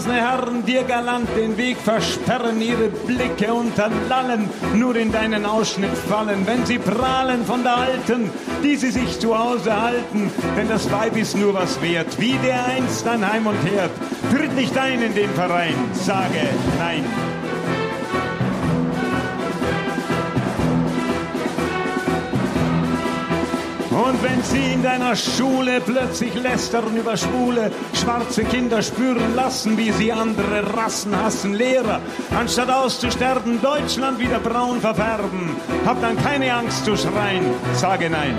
[0.00, 6.46] Aufgeblasene Herren dir galant den Weg versperren, ihre Blicke unterlallen, nur in deinen Ausschnitt fallen,
[6.46, 8.30] wenn sie prahlen von der Alten,
[8.62, 12.64] die sie sich zu Hause halten, denn das Weib ist nur was wert, wie der
[12.66, 13.90] einst an Heim und Herd.
[14.32, 16.48] Tritt nicht ein in den Verein, sage
[16.78, 17.29] nein.
[24.06, 29.92] Und wenn sie in deiner Schule plötzlich lästern über Schwule, schwarze Kinder spüren lassen, wie
[29.92, 32.00] sie andere Rassen hassen, Lehrer,
[32.34, 37.44] anstatt auszusterben, Deutschland wieder braun verfärben, hab dann keine Angst zu schreien,
[37.74, 38.34] sage nein.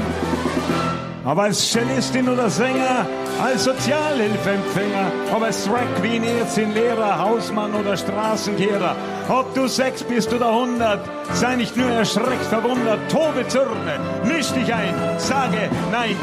[1.23, 3.05] Aber als Cellistin oder Sänger,
[3.43, 8.95] als Sozialhilfeempfänger, ob als Drag Queen, Ärztin, Lehrer, Hausmann oder Straßenkehrer,
[9.29, 14.73] ob du sechs bist oder hundert, sei nicht nur erschreckt, verwundert, tobe Zürne, misch dich
[14.73, 16.15] ein, sage nein.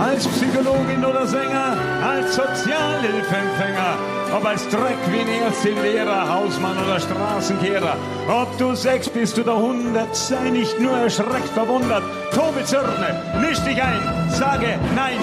[0.00, 7.96] Als Psychologin oder Sänger, als Sozialhilfeempfänger, ob als Dreck wie ein Lehrer, Hausmann oder Straßenkehrer.
[8.28, 12.02] Ob du sechs bist oder hundert, sei nicht nur erschreckt verwundert.
[12.32, 15.18] Tobe Zürne, misch dich ein, sage Nein.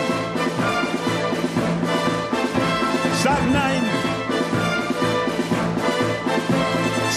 [3.21, 3.81] Sag Nein.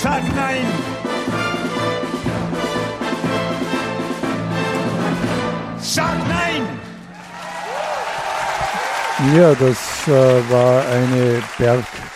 [0.03, 1.03] Sag Nein.
[9.33, 11.43] Ja, das äh, war eine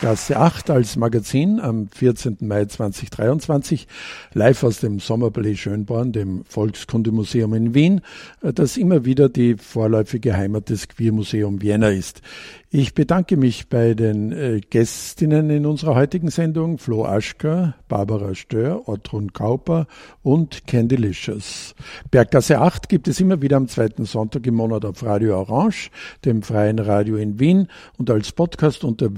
[0.00, 2.36] Berggasse 8 als Magazin am 14.
[2.42, 3.88] Mai 2023,
[4.32, 8.02] live aus dem Sommerpalais Schönborn, dem Volkskundemuseum in Wien,
[8.40, 12.22] äh, das immer wieder die vorläufige Heimat des Queermuseum Vienna ist.
[12.70, 18.86] Ich bedanke mich bei den äh, Gästinnen in unserer heutigen Sendung, Flo Aschka, Barbara Stör,
[18.86, 19.86] Otrun Kauper
[20.22, 21.74] und Candylicious.
[22.10, 25.90] Berggasse 8 gibt es immer wieder am zweiten Sonntag im Monat auf Radio Orange,
[26.26, 29.08] dem freien Radio in Wien und als Podcast unter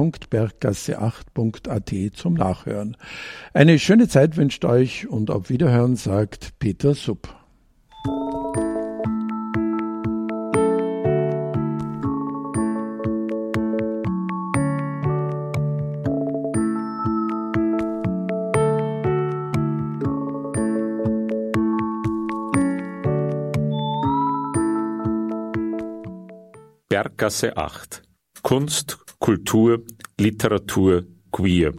[0.00, 2.96] www.berggasse8.at zum Nachhören.
[3.52, 7.28] Eine schöne Zeit wünscht euch und auf Wiederhören sagt Peter Supp.
[26.88, 28.02] Berggasse 8.
[28.42, 29.84] Kunst, Kultur,
[30.18, 31.74] Literatur, Queer.